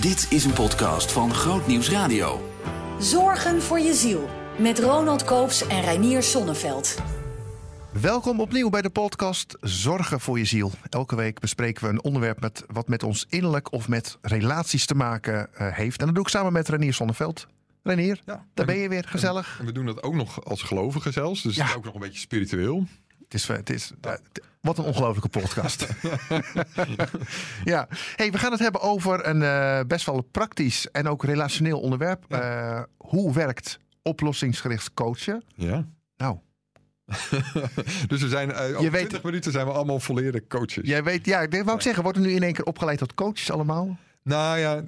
Dit 0.00 0.26
is 0.30 0.44
een 0.44 0.52
podcast 0.52 1.12
van 1.12 1.34
Groot 1.34 1.66
Nieuws 1.66 1.90
Radio. 1.90 2.50
Zorgen 3.00 3.62
voor 3.62 3.78
je 3.78 3.94
ziel. 3.94 4.28
Met 4.58 4.78
Ronald 4.78 5.24
Koops 5.24 5.66
en 5.66 5.80
Reinier 5.80 6.22
Sonneveld. 6.22 6.98
Welkom 8.00 8.40
opnieuw 8.40 8.70
bij 8.70 8.82
de 8.82 8.90
podcast 8.90 9.56
Zorgen 9.60 10.20
voor 10.20 10.38
je 10.38 10.44
ziel. 10.44 10.72
Elke 10.90 11.16
week 11.16 11.40
bespreken 11.40 11.84
we 11.84 11.88
een 11.90 12.02
onderwerp 12.02 12.40
met, 12.40 12.64
wat 12.72 12.88
met 12.88 13.02
ons 13.02 13.26
innerlijk 13.28 13.72
of 13.72 13.88
met 13.88 14.18
relaties 14.22 14.86
te 14.86 14.94
maken 14.94 15.54
eh, 15.54 15.74
heeft. 15.76 15.98
En 16.00 16.06
dat 16.06 16.14
doe 16.14 16.24
ik 16.24 16.30
samen 16.30 16.52
met 16.52 16.68
Renier 16.68 16.94
Sonneveld. 16.94 17.46
Renier, 17.82 18.20
Ja. 18.26 18.44
daar 18.54 18.66
ben 18.66 18.76
je 18.76 18.88
weer 18.88 19.04
gezellig. 19.08 19.56
En 19.60 19.66
we 19.66 19.72
doen 19.72 19.86
dat 19.86 20.02
ook 20.02 20.14
nog 20.14 20.44
als 20.44 20.62
gelovigen 20.62 21.12
zelfs. 21.12 21.42
Dus 21.42 21.56
het 21.56 21.68
is 21.68 21.74
ook 21.74 21.84
nog 21.84 21.94
een 21.94 22.00
beetje 22.00 22.18
spiritueel. 22.20 22.86
Het 23.28 23.34
is, 23.34 23.46
het 23.48 23.70
is, 23.70 23.92
eh, 24.00 24.12
wat 24.60 24.78
een 24.78 24.84
ongelofelijke 24.84 25.28
podcast. 25.28 25.86
ja, 27.64 27.88
hey, 28.16 28.30
we 28.30 28.38
gaan 28.38 28.50
het 28.50 28.60
hebben 28.60 28.80
over 28.80 29.26
een 29.26 29.42
eh, 29.42 29.80
best 29.86 30.06
wel 30.06 30.22
praktisch 30.22 30.90
en 30.90 31.08
ook 31.08 31.24
relationeel 31.24 31.80
onderwerp. 31.80 32.24
Eh, 32.28 32.82
hoe 32.96 33.32
werkt 33.32 33.78
oplossingsgericht 34.02 34.94
coachen? 34.94 35.42
Ja. 35.54 35.86
Nou, 36.16 36.38
dus 38.08 38.20
we 38.20 38.28
zijn, 38.28 38.52
eh, 38.52 38.64
over 38.68 38.82
Je 38.82 38.90
weet- 38.90 39.00
20 39.00 39.22
minuten 39.22 39.52
zijn 39.52 39.66
we 39.66 39.72
allemaal 39.72 40.00
volledige 40.00 40.46
coaches. 40.48 40.88
jij 40.88 41.04
weet, 41.04 41.26
ja, 41.26 41.40
ik 41.40 41.62
wou 41.64 41.76
ik 41.76 41.82
zeggen, 41.82 42.02
worden 42.02 42.22
nu 42.22 42.30
in 42.30 42.42
één 42.42 42.52
keer 42.52 42.64
opgeleid 42.64 42.98
tot 42.98 43.14
coaches 43.14 43.50
allemaal? 43.50 43.98
Nou 44.26 44.58
ja, 44.58 44.82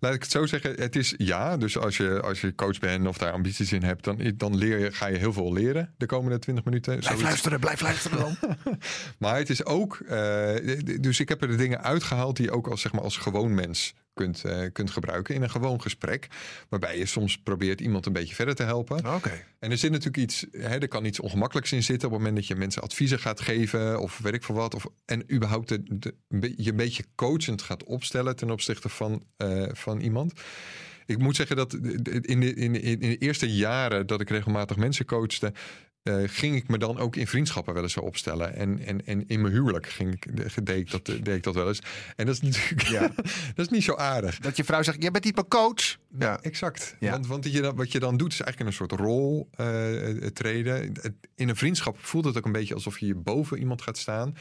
laat 0.00 0.14
ik 0.14 0.22
het 0.22 0.30
zo 0.30 0.46
zeggen. 0.46 0.74
Het 0.74 0.96
is 0.96 1.14
ja. 1.16 1.56
Dus 1.56 1.78
als 1.78 1.96
je, 1.96 2.20
als 2.22 2.40
je 2.40 2.54
coach 2.54 2.78
bent 2.78 3.06
of 3.06 3.18
daar 3.18 3.32
ambities 3.32 3.72
in 3.72 3.82
hebt, 3.82 4.04
dan, 4.04 4.32
dan 4.36 4.56
leer 4.56 4.78
je, 4.78 4.92
ga 4.92 5.06
je 5.06 5.18
heel 5.18 5.32
veel 5.32 5.52
leren 5.52 5.94
de 5.96 6.06
komende 6.06 6.38
20 6.38 6.64
minuten. 6.64 6.98
Blijf 6.98 7.22
luisteren, 7.22 7.60
blijf 7.60 7.80
luisteren 7.80 8.18
dan. 8.18 8.36
Maar 9.18 9.36
het 9.36 9.50
is 9.50 9.64
ook. 9.64 9.96
eh, 9.96 10.54
dus 11.00 11.20
ik 11.20 11.28
heb 11.28 11.42
er 11.42 11.48
de 11.48 11.56
dingen 11.56 11.82
uitgehaald 11.82 12.36
die 12.36 12.44
je 12.46 12.52
ook 12.52 12.66
als, 12.68 12.80
zeg 12.80 12.92
maar, 12.92 13.02
als 13.02 13.16
gewoon 13.16 13.54
mens 13.54 13.94
kunt, 14.18 14.44
eh, 14.44 14.72
kunt 14.72 14.90
gebruiken 14.90 15.34
in 15.34 15.42
een 15.42 15.50
gewoon 15.50 15.80
gesprek. 15.80 16.28
Waarbij 16.68 16.98
je 16.98 17.06
soms 17.06 17.38
probeert 17.38 17.80
iemand 17.80 18.06
een 18.06 18.12
beetje 18.12 18.34
verder 18.34 18.54
te 18.54 18.62
helpen. 18.62 19.14
Oké. 19.14 19.44
En 19.58 19.70
er 19.70 19.78
zit 19.78 19.90
natuurlijk 19.90 20.16
iets, 20.16 20.46
hè, 20.52 20.78
er 20.78 20.88
kan 20.88 21.04
iets 21.04 21.20
ongemakkelijks 21.20 21.72
in 21.72 21.82
zitten 21.82 22.08
op 22.08 22.14
het 22.14 22.22
moment 22.22 22.38
dat 22.40 22.46
je 22.46 22.54
mensen 22.54 22.82
adviezen 22.82 23.18
gaat 23.18 23.40
geven 23.40 24.00
of 24.00 24.18
weet 24.18 24.34
ik 24.34 24.42
veel 24.42 24.54
wat. 24.54 24.74
Of, 24.74 24.86
en 25.04 25.32
überhaupt 25.32 25.68
de, 25.68 26.14
je 26.56 26.70
een 26.70 26.76
beetje 26.76 27.04
coachend 27.14 27.62
gaat 27.62 27.84
opstellen 27.84 28.36
ten 28.36 28.50
opzichte 28.50 28.88
van, 28.88 29.22
eh, 29.36 29.62
van 29.72 30.00
iemand. 30.00 30.32
Ik 31.06 31.18
moet 31.18 31.36
zeggen 31.36 31.56
dat 31.56 31.74
in 31.74 32.02
de, 32.02 32.20
in, 32.22 32.40
de, 32.40 32.80
in 32.80 32.98
de 32.98 33.16
eerste 33.16 33.54
jaren 33.54 34.06
dat 34.06 34.20
ik 34.20 34.30
regelmatig 34.30 34.76
mensen 34.76 35.04
coachte, 35.04 35.52
eh, 36.02 36.22
ging 36.26 36.56
ik 36.56 36.68
me 36.68 36.78
dan 36.78 36.98
ook 36.98 37.16
in 37.16 37.26
vriendschappen 37.26 37.74
wel 37.74 37.82
eens 37.82 37.92
zo 37.92 38.00
opstellen. 38.00 38.54
En, 38.54 38.78
en, 38.86 39.06
en 39.06 39.26
in 39.28 39.40
mijn 39.40 39.52
huwelijk 39.52 39.86
ging 39.86 40.12
ik, 40.12 40.36
de- 40.36 40.62
deed, 40.62 40.76
ik 40.78 40.90
dat, 40.90 41.04
deed 41.04 41.28
ik 41.28 41.42
dat 41.42 41.54
wel 41.54 41.68
eens. 41.68 41.82
En 42.16 42.26
dat 42.26 42.34
is 42.34 42.40
natuurlijk 42.40 42.88
Ja. 42.88 43.00
dat 43.54 43.66
is 43.66 43.68
niet 43.68 43.84
zo 43.84 43.94
aardig. 43.94 44.38
Dat 44.38 44.56
je 44.56 44.64
vrouw 44.64 44.82
zegt, 44.82 45.02
jij 45.02 45.10
bent 45.10 45.24
niet 45.24 45.34
mijn 45.34 45.48
coach. 45.48 45.96
Ja. 46.18 46.40
Exact. 46.42 46.96
Ja. 47.00 47.10
Want, 47.10 47.26
want 47.26 47.52
je 47.52 47.74
wat 47.74 47.92
je 47.92 48.00
dan 48.00 48.16
doet 48.16 48.32
is 48.32 48.40
eigenlijk 48.40 48.60
in 48.60 48.66
een 48.66 48.88
soort 48.88 49.00
rol 49.00 49.48
eh, 49.50 50.10
eh, 50.26 50.32
treden. 50.32 50.92
In 51.34 51.48
een 51.48 51.56
vriendschap 51.56 51.96
voelt 52.00 52.24
het 52.24 52.36
ook 52.36 52.46
een 52.46 52.52
beetje 52.52 52.74
alsof 52.74 52.98
je 52.98 53.14
boven 53.14 53.58
iemand 53.58 53.82
gaat 53.82 53.98
staan. 53.98 54.36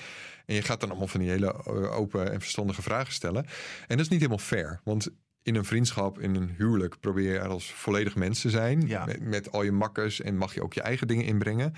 En 0.45 0.55
je 0.55 0.61
gaat 0.61 0.79
dan 0.79 0.89
allemaal 0.89 1.07
van 1.07 1.19
die 1.19 1.29
hele 1.29 1.65
open 1.91 2.31
en 2.31 2.39
verstandige 2.41 2.81
vragen 2.81 3.13
stellen. 3.13 3.45
En 3.87 3.97
dat 3.97 3.99
is 3.99 4.07
niet 4.09 4.19
helemaal 4.19 4.45
fair. 4.45 4.81
Want 4.83 5.09
in 5.47 5.55
een 5.55 5.65
vriendschap, 5.65 6.19
in 6.19 6.35
een 6.35 6.53
huwelijk, 6.57 6.99
probeer 6.99 7.31
je 7.31 7.39
er 7.39 7.47
als 7.47 7.73
volledig 7.73 8.15
mens 8.15 8.41
te 8.41 8.49
zijn. 8.49 8.87
Ja. 8.87 9.05
Met, 9.05 9.21
met 9.21 9.51
al 9.51 9.63
je 9.63 9.71
makkers 9.71 10.21
en 10.21 10.37
mag 10.37 10.53
je 10.53 10.63
ook 10.63 10.73
je 10.73 10.81
eigen 10.81 11.07
dingen 11.07 11.25
inbrengen. 11.25 11.73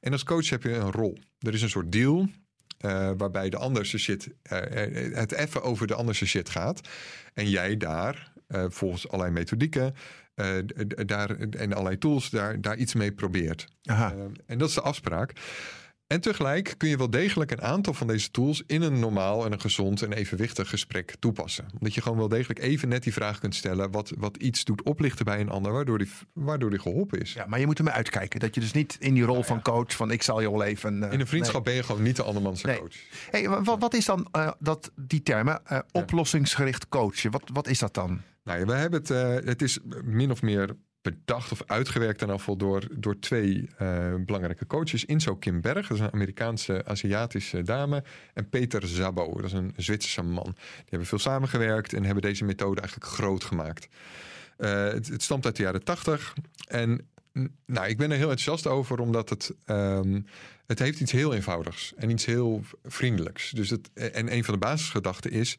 En 0.00 0.12
als 0.12 0.24
coach 0.24 0.48
heb 0.48 0.62
je 0.62 0.74
een 0.74 0.90
rol. 0.92 1.18
Er 1.38 1.54
is 1.54 1.62
een 1.62 1.68
soort 1.68 1.92
deal. 1.92 2.28
eh, 2.78 3.10
waarbij 3.16 3.50
de 3.50 3.56
ander 3.56 3.86
zijn 3.86 4.02
shit, 4.02 4.28
eh, 4.42 5.14
het 5.14 5.32
even 5.32 5.62
over 5.62 5.86
de 5.86 5.94
ander 5.94 6.14
zijn 6.14 6.30
shit 6.30 6.48
gaat. 6.48 6.88
En 7.34 7.50
jij 7.50 7.76
daar, 7.76 8.32
eh, 8.46 8.64
volgens 8.68 9.08
allerlei 9.08 9.32
methodieken 9.32 9.94
daar, 11.06 11.30
en 11.36 11.72
allerlei 11.72 11.98
tools, 11.98 12.30
daar, 12.30 12.60
daar 12.60 12.76
iets 12.76 12.94
mee 12.94 13.12
probeert. 13.12 13.68
Aha. 13.84 14.14
En 14.46 14.58
dat 14.58 14.68
is 14.68 14.74
de 14.74 14.80
afspraak. 14.80 15.32
En 16.06 16.20
tegelijk 16.20 16.74
kun 16.76 16.88
je 16.88 16.96
wel 16.96 17.10
degelijk 17.10 17.50
een 17.50 17.62
aantal 17.62 17.94
van 17.94 18.06
deze 18.06 18.30
tools 18.30 18.62
in 18.66 18.82
een 18.82 18.98
normaal 18.98 19.44
en 19.44 19.52
een 19.52 19.60
gezond 19.60 20.02
en 20.02 20.12
evenwichtig 20.12 20.68
gesprek 20.68 21.14
toepassen. 21.18 21.66
Omdat 21.72 21.94
je 21.94 22.00
gewoon 22.02 22.18
wel 22.18 22.28
degelijk 22.28 22.58
even 22.60 22.88
net 22.88 23.02
die 23.02 23.12
vraag 23.12 23.38
kunt 23.38 23.54
stellen 23.54 23.90
wat, 23.90 24.12
wat 24.18 24.36
iets 24.36 24.64
doet 24.64 24.82
oplichten 24.82 25.24
bij 25.24 25.40
een 25.40 25.48
ander, 25.48 25.72
waardoor 25.72 25.98
die, 25.98 26.08
waardoor 26.32 26.70
die 26.70 26.78
geholpen 26.78 27.20
is. 27.20 27.32
Ja, 27.32 27.46
maar 27.46 27.60
je 27.60 27.66
moet 27.66 27.78
ermee 27.78 27.92
uitkijken. 27.94 28.40
Dat 28.40 28.54
je 28.54 28.60
dus 28.60 28.72
niet 28.72 28.96
in 29.00 29.14
die 29.14 29.22
rol 29.24 29.42
van 29.42 29.62
coach 29.62 29.96
van 29.96 30.10
ik 30.10 30.22
zal 30.22 30.40
je 30.40 30.50
wel 30.50 30.62
even... 30.62 31.02
eh, 31.02 31.12
In 31.12 31.20
een 31.20 31.26
vriendschap 31.26 31.64
ben 31.64 31.74
je 31.74 31.82
gewoon 31.82 32.02
niet 32.02 32.16
de 32.16 32.22
andermans 32.22 32.62
Nee. 32.62 32.78
coach. 32.78 32.96
Hey, 33.30 33.48
wat, 33.48 33.78
wat 33.78 33.94
is 33.94 34.04
dan 34.04 34.28
eh, 34.32 34.50
dat, 34.58 34.90
die 34.96 35.22
termen? 35.22 35.66
eh, 35.66 35.78
oplossingsgericht 35.92 36.88
coachen. 36.88 37.30
Wat, 37.30 37.42
wat 37.52 37.66
is 37.68 37.78
dat 37.78 37.94
dan? 37.94 38.20
Nou 38.44 38.58
ja, 38.58 38.64
we 38.66 38.72
hebben 38.74 39.00
het, 39.00 39.44
het 39.46 39.62
is 39.62 39.78
min 40.04 40.30
of 40.30 40.42
meer 40.42 40.76
bedacht 41.04 41.52
of 41.52 41.62
uitgewerkt 41.66 42.22
in 42.22 42.30
afval 42.30 42.56
door, 42.56 42.86
door 42.90 43.18
twee 43.18 43.68
eh, 43.78 44.14
belangrijke 44.18 44.66
coaches. 44.66 45.04
Inso 45.04 45.36
Kim 45.36 45.60
Berg, 45.60 45.88
dat 45.88 45.96
is 45.96 46.02
een 46.02 46.12
Amerikaanse 46.12 46.84
Aziatische 46.84 47.62
dame. 47.62 48.04
En 48.34 48.48
Peter 48.48 48.88
Zabo, 48.88 49.34
dat 49.34 49.44
is 49.44 49.52
een 49.52 49.72
Zwitserse 49.76 50.22
man. 50.22 50.52
Die 50.54 50.84
hebben 50.88 51.08
veel 51.08 51.18
samengewerkt 51.18 51.92
en 51.92 52.04
hebben 52.04 52.22
deze 52.22 52.44
methode 52.44 52.80
eigenlijk 52.80 53.10
groot 53.10 53.44
gemaakt. 53.44 53.88
Eh, 54.56 54.84
het, 54.84 55.08
het 55.08 55.22
stamt 55.22 55.44
uit 55.44 55.56
de 55.56 55.62
jaren 55.62 55.84
tachtig. 55.84 56.34
En 56.68 57.08
nou, 57.66 57.88
ik 57.88 57.96
ben 57.96 58.10
er 58.10 58.16
heel 58.16 58.30
enthousiast 58.30 58.66
over, 58.66 58.98
omdat 58.98 59.30
het, 59.30 59.54
ehm, 59.64 60.20
het 60.66 60.78
heeft 60.78 61.00
iets 61.00 61.12
heel 61.12 61.34
eenvoudigs 61.34 61.92
en 61.96 62.10
iets 62.10 62.24
heel 62.24 62.62
vriendelijks. 62.84 63.50
Dus 63.50 63.70
het, 63.70 63.92
en 63.92 64.32
een 64.32 64.44
van 64.44 64.54
de 64.54 64.60
basisgedachten 64.60 65.30
is. 65.30 65.58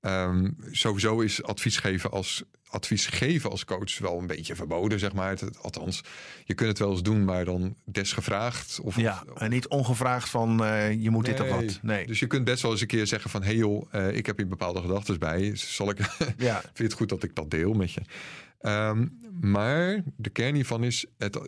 Ehm, 0.00 0.50
sowieso 0.70 1.20
is 1.20 1.42
advies 1.42 1.76
geven 1.76 2.10
als 2.10 2.44
advies 2.70 3.06
geven 3.06 3.50
als 3.50 3.64
coach 3.64 3.98
wel 3.98 4.18
een 4.18 4.26
beetje 4.26 4.54
verboden, 4.54 4.98
zeg 4.98 5.12
maar. 5.12 5.38
Althans, 5.60 6.02
je 6.44 6.54
kunt 6.54 6.68
het 6.68 6.78
wel 6.78 6.90
eens 6.90 7.02
doen, 7.02 7.24
maar 7.24 7.44
dan 7.44 7.76
desgevraagd. 7.84 8.80
Of, 8.82 8.96
Ja, 8.96 9.24
en 9.34 9.50
niet 9.50 9.68
ongevraagd 9.68 10.28
van 10.28 10.64
eh, 10.64 11.02
je 11.02 11.10
moet 11.10 11.24
dit 11.24 11.40
of 11.40 11.48
wat. 11.48 11.78
Nee. 11.82 12.06
Dus 12.06 12.18
je 12.18 12.26
kunt 12.26 12.44
best 12.44 12.62
wel 12.62 12.70
eens 12.70 12.80
een 12.80 12.86
keer 12.86 13.06
zeggen 13.06 13.30
van... 13.30 13.42
hé 13.42 13.46
hey 13.46 13.56
joh, 13.56 13.86
eh, 13.90 14.16
ik 14.16 14.26
heb 14.26 14.36
hier 14.36 14.46
bepaalde 14.46 14.80
gedachten 14.80 15.18
bij. 15.18 15.56
Zal 15.56 15.90
ik, 15.90 15.98
Ja. 16.36 16.60
vind 16.60 16.76
je 16.76 16.82
het 16.82 16.92
goed 16.92 17.08
dat 17.08 17.22
ik 17.22 17.34
dat 17.34 17.50
deel 17.50 17.72
met 17.72 17.92
je? 17.92 18.00
Ehm, 18.60 19.06
maar 19.40 20.02
de 20.16 20.30
kern 20.30 20.54
hiervan 20.54 20.84
is 20.84 21.06
het, 21.18 21.38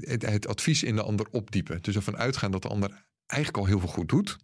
het, 0.00 0.22
het 0.22 0.46
advies 0.48 0.82
in 0.82 0.96
de 0.96 1.02
ander 1.02 1.26
opdiepen. 1.30 1.78
Dus 1.82 1.96
ervan 1.96 2.16
uitgaan 2.16 2.50
dat 2.50 2.62
de 2.62 2.68
ander 2.68 3.04
eigenlijk 3.26 3.62
al 3.62 3.68
heel 3.68 3.80
veel 3.80 3.88
goed 3.88 4.08
doet. 4.08 4.36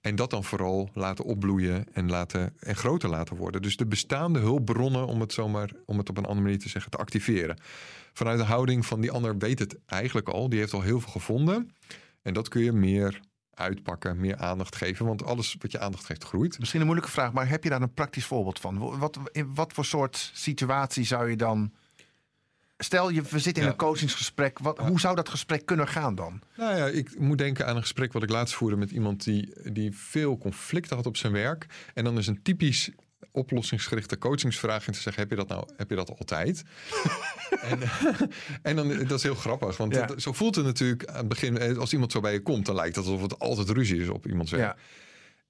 En 0.00 0.16
dat 0.16 0.30
dan 0.30 0.44
vooral 0.44 0.90
laten 0.94 1.24
opbloeien 1.24 1.86
en, 1.92 2.10
laten, 2.10 2.54
en 2.58 2.76
groter 2.76 3.08
laten 3.08 3.36
worden. 3.36 3.62
Dus 3.62 3.76
de 3.76 3.86
bestaande 3.86 4.38
hulpbronnen, 4.38 5.06
om 5.06 5.20
het 5.20 5.32
zomaar 5.32 5.70
om 5.86 5.98
het 5.98 6.08
op 6.08 6.16
een 6.16 6.24
andere 6.24 6.42
manier 6.42 6.58
te 6.58 6.68
zeggen, 6.68 6.90
te 6.90 6.96
activeren. 6.96 7.60
Vanuit 8.12 8.38
de 8.38 8.44
houding 8.44 8.86
van 8.86 9.00
die 9.00 9.10
ander 9.10 9.38
weet 9.38 9.58
het 9.58 9.76
eigenlijk 9.86 10.28
al. 10.28 10.48
Die 10.48 10.58
heeft 10.58 10.72
al 10.72 10.82
heel 10.82 11.00
veel 11.00 11.12
gevonden. 11.12 11.74
En 12.22 12.34
dat 12.34 12.48
kun 12.48 12.62
je 12.62 12.72
meer 12.72 13.20
uitpakken, 13.54 14.20
meer 14.20 14.36
aandacht 14.36 14.76
geven. 14.76 15.06
Want 15.06 15.24
alles 15.24 15.56
wat 15.58 15.72
je 15.72 15.78
aandacht 15.78 16.04
geeft, 16.04 16.24
groeit. 16.24 16.58
Misschien 16.58 16.80
een 16.80 16.86
moeilijke 16.86 17.12
vraag, 17.12 17.32
maar 17.32 17.48
heb 17.48 17.64
je 17.64 17.70
daar 17.70 17.82
een 17.82 17.94
praktisch 17.94 18.24
voorbeeld 18.24 18.60
van? 18.60 18.98
Wat, 18.98 19.18
in 19.32 19.54
wat 19.54 19.72
voor 19.72 19.84
soort 19.84 20.30
situatie 20.34 21.04
zou 21.04 21.30
je 21.30 21.36
dan... 21.36 21.72
Stel, 22.82 23.10
je, 23.10 23.22
we 23.22 23.38
zitten 23.38 23.62
in 23.62 23.62
Ja. 23.68 23.68
een 23.74 23.78
coachingsgesprek. 23.78 24.58
Wat, 24.58 24.78
Hoe 24.78 25.00
zou 25.00 25.14
dat 25.16 25.28
gesprek 25.28 25.66
kunnen 25.66 25.88
gaan 25.88 26.14
dan? 26.14 26.40
Nou 26.56 26.76
ja, 26.76 26.86
ik 26.86 27.18
moet 27.18 27.38
denken 27.38 27.66
aan 27.66 27.76
een 27.76 27.82
gesprek 27.82 28.12
wat 28.12 28.22
ik 28.22 28.30
laatst 28.30 28.54
voerde 28.54 28.76
met 28.76 28.90
iemand 28.90 29.24
die, 29.24 29.52
die 29.72 29.96
veel 29.96 30.38
conflicten 30.38 30.96
had 30.96 31.06
op 31.06 31.16
zijn 31.16 31.32
werk. 31.32 31.66
En 31.94 32.04
dan 32.04 32.18
is 32.18 32.26
een 32.26 32.42
typisch 32.42 32.90
oplossingsgerichte 33.32 34.18
coachingsvraag 34.18 34.86
in 34.86 34.92
te 34.92 35.00
zeggen: 35.00 35.22
heb 35.22 35.30
je 35.30 35.36
dat 35.36 35.48
nou 35.48 35.68
heb 35.76 35.90
je 35.90 35.96
dat 35.96 36.10
altijd? 36.18 36.62
en, 37.70 37.78
en 38.62 38.76
dan 38.76 38.88
dat 38.88 39.10
is 39.18 39.22
heel 39.22 39.34
grappig, 39.34 39.76
want 39.76 39.94
Ja. 39.94 40.06
dat- 40.06 40.22
zo 40.22 40.32
voelt 40.32 40.54
het 40.54 40.64
natuurlijk 40.64 41.04
aan 41.06 41.16
het 41.16 41.28
begin. 41.28 41.58
eh, 41.58 41.76
Als 41.76 41.92
iemand 41.92 42.12
zo 42.12 42.20
bij 42.20 42.32
je 42.32 42.42
komt, 42.42 42.66
dan 42.66 42.74
lijkt 42.74 42.96
het 42.96 43.04
alsof 43.04 43.22
het 43.22 43.38
altijd 43.38 43.68
ruzie 43.68 44.00
is 44.00 44.08
op 44.08 44.26
iemands 44.26 44.50
werk. 44.50 44.62
Ja. 44.62 44.76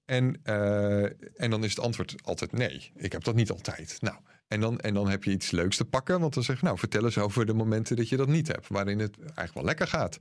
En, 0.04 0.40
eh, 0.42 1.02
en 1.42 1.50
dan 1.50 1.64
is 1.64 1.70
het 1.70 1.80
antwoord 1.80 2.14
altijd 2.22 2.52
nee. 2.52 2.90
Ik 2.96 3.12
heb 3.12 3.25
dat 3.25 3.34
niet 3.34 3.50
altijd. 3.50 3.96
Nou, 4.00 4.16
en 4.50 4.61
dan, 4.61 4.79
en 4.81 4.94
dan 4.94 5.08
heb 5.08 5.25
je 5.25 5.31
iets 5.31 5.50
leuks 5.50 5.76
te 5.76 5.85
pakken. 5.85 6.20
Want 6.20 6.35
dan 6.35 6.43
zeg 6.43 6.61
je, 6.61 6.64
nou, 6.67 6.79
vertel 6.79 7.05
eens 7.05 7.19
over 7.19 7.47
de 7.47 7.55
momenten 7.55 7.97
dat 7.97 8.08
je 8.08 8.17
dat 8.17 8.29
niet 8.29 8.47
hebt. 8.49 8.69
Waarin 8.69 8.99
het 8.99 9.17
eigenlijk 9.20 9.55
wel 9.55 9.64
lekker 9.64 9.87
gaat. 9.87 10.19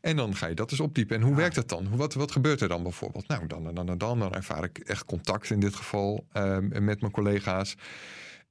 En 0.00 0.16
dan 0.16 0.34
ga 0.36 0.46
je 0.46 0.54
dat 0.54 0.68
dus 0.68 0.80
opdiepen. 0.80 1.16
En 1.16 1.22
hoe 1.22 1.34
werkt 1.36 1.54
dat 1.54 1.68
dan? 1.68 1.86
Hoe- 1.86 1.98
Wat, 1.98 2.14
wat 2.14 2.32
gebeurt 2.32 2.60
er 2.60 2.68
dan 2.68 2.82
bijvoorbeeld? 2.82 3.28
Nou, 3.28 3.46
dan 3.46 3.68
en 3.68 3.74
dan 3.74 3.88
en 3.88 3.98
dan. 3.98 4.18
Dan 4.18 4.34
ervaar 4.34 4.64
ik 4.64 4.78
echt 4.78 5.04
contact 5.04 5.50
in 5.50 5.60
dit 5.60 5.74
geval 5.74 6.26
eh, 6.32 6.58
met 6.58 7.00
mijn 7.00 7.12
collega's. 7.12 7.76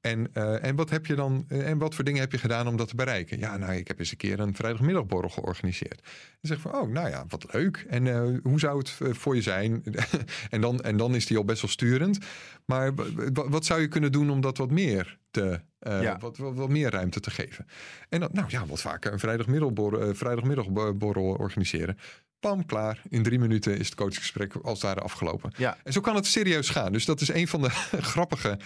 En, 0.05 0.29
eh, 0.33 0.63
en 0.63 0.75
wat 0.75 0.89
heb 0.89 1.05
je 1.05 1.15
dan? 1.15 1.45
eh, 1.47 1.69
En 1.69 1.77
wat 1.77 1.95
voor 1.95 2.03
dingen 2.03 2.19
heb 2.21 2.31
je 2.31 2.37
gedaan 2.37 2.67
om 2.67 2.77
dat 2.77 2.87
te 2.87 2.95
bereiken? 2.95 3.39
Ja, 3.39 3.57
nou, 3.57 3.73
ik 3.73 3.87
heb 3.87 3.99
eens 3.99 4.11
een 4.11 4.17
keer 4.17 4.39
een 4.39 4.55
vrijdagmiddagborrel 4.55 5.29
georganiseerd. 5.29 6.01
En 6.41 6.47
zeg 6.47 6.59
van, 6.59 6.73
oh, 6.75 6.89
nou 6.89 7.09
ja, 7.09 7.25
wat 7.27 7.53
leuk. 7.53 7.85
En 7.89 8.07
eh, 8.07 8.39
hoe 8.43 8.59
zou 8.59 8.77
het 8.77 8.89
voor 9.17 9.35
je 9.35 9.41
zijn? 9.41 9.83
en, 10.49 10.61
dan, 10.61 10.81
en 10.81 10.97
dan 10.97 11.15
is 11.15 11.25
die 11.25 11.37
al 11.37 11.45
best 11.45 11.61
wel 11.61 11.71
sturend. 11.71 12.17
Maar 12.65 12.91
wat 13.33 13.65
zou 13.65 13.81
je 13.81 13.87
kunnen 13.87 14.11
doen 14.11 14.29
om 14.29 14.41
dat 14.41 14.57
wat 14.57 14.71
meer 14.71 15.17
te, 15.31 15.59
Ja. 15.79 16.17
wat, 16.19 16.37
wat, 16.37 16.55
wat 16.55 16.69
meer 16.69 16.89
ruimte 16.91 17.19
te 17.19 17.31
geven? 17.31 17.65
En 18.09 18.19
dan, 18.19 18.29
nou 18.31 18.47
ja, 18.49 18.65
wat 18.65 18.81
vaker 18.81 19.13
een 19.13 19.19
vrijdagmiddagborrel, 19.19 20.15
vrijdagmiddagborrel 20.15 21.25
organiseren. 21.25 21.97
Pam, 22.39 22.65
klaar. 22.65 23.01
In 23.09 23.23
drie 23.23 23.39
minuten 23.39 23.77
is 23.77 23.85
het 23.85 23.95
coachgesprek 23.95 24.53
als 24.55 24.79
daar 24.79 24.99
afgelopen. 24.99 25.51
Ja. 25.57 25.77
En 25.83 25.93
zo 25.93 26.01
kan 26.01 26.15
het 26.15 26.25
serieus 26.25 26.69
gaan. 26.69 26.91
Dus 26.91 27.05
dat 27.05 27.21
is 27.21 27.33
een 27.33 27.47
van 27.47 27.61
de 27.61 27.69
grappige 28.11 28.57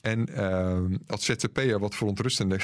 En 0.00 0.34
ehm, 0.34 0.96
als 1.06 1.24
ZZP'er 1.24 1.78
wat 1.78 1.94
verontrustende. 1.94 2.58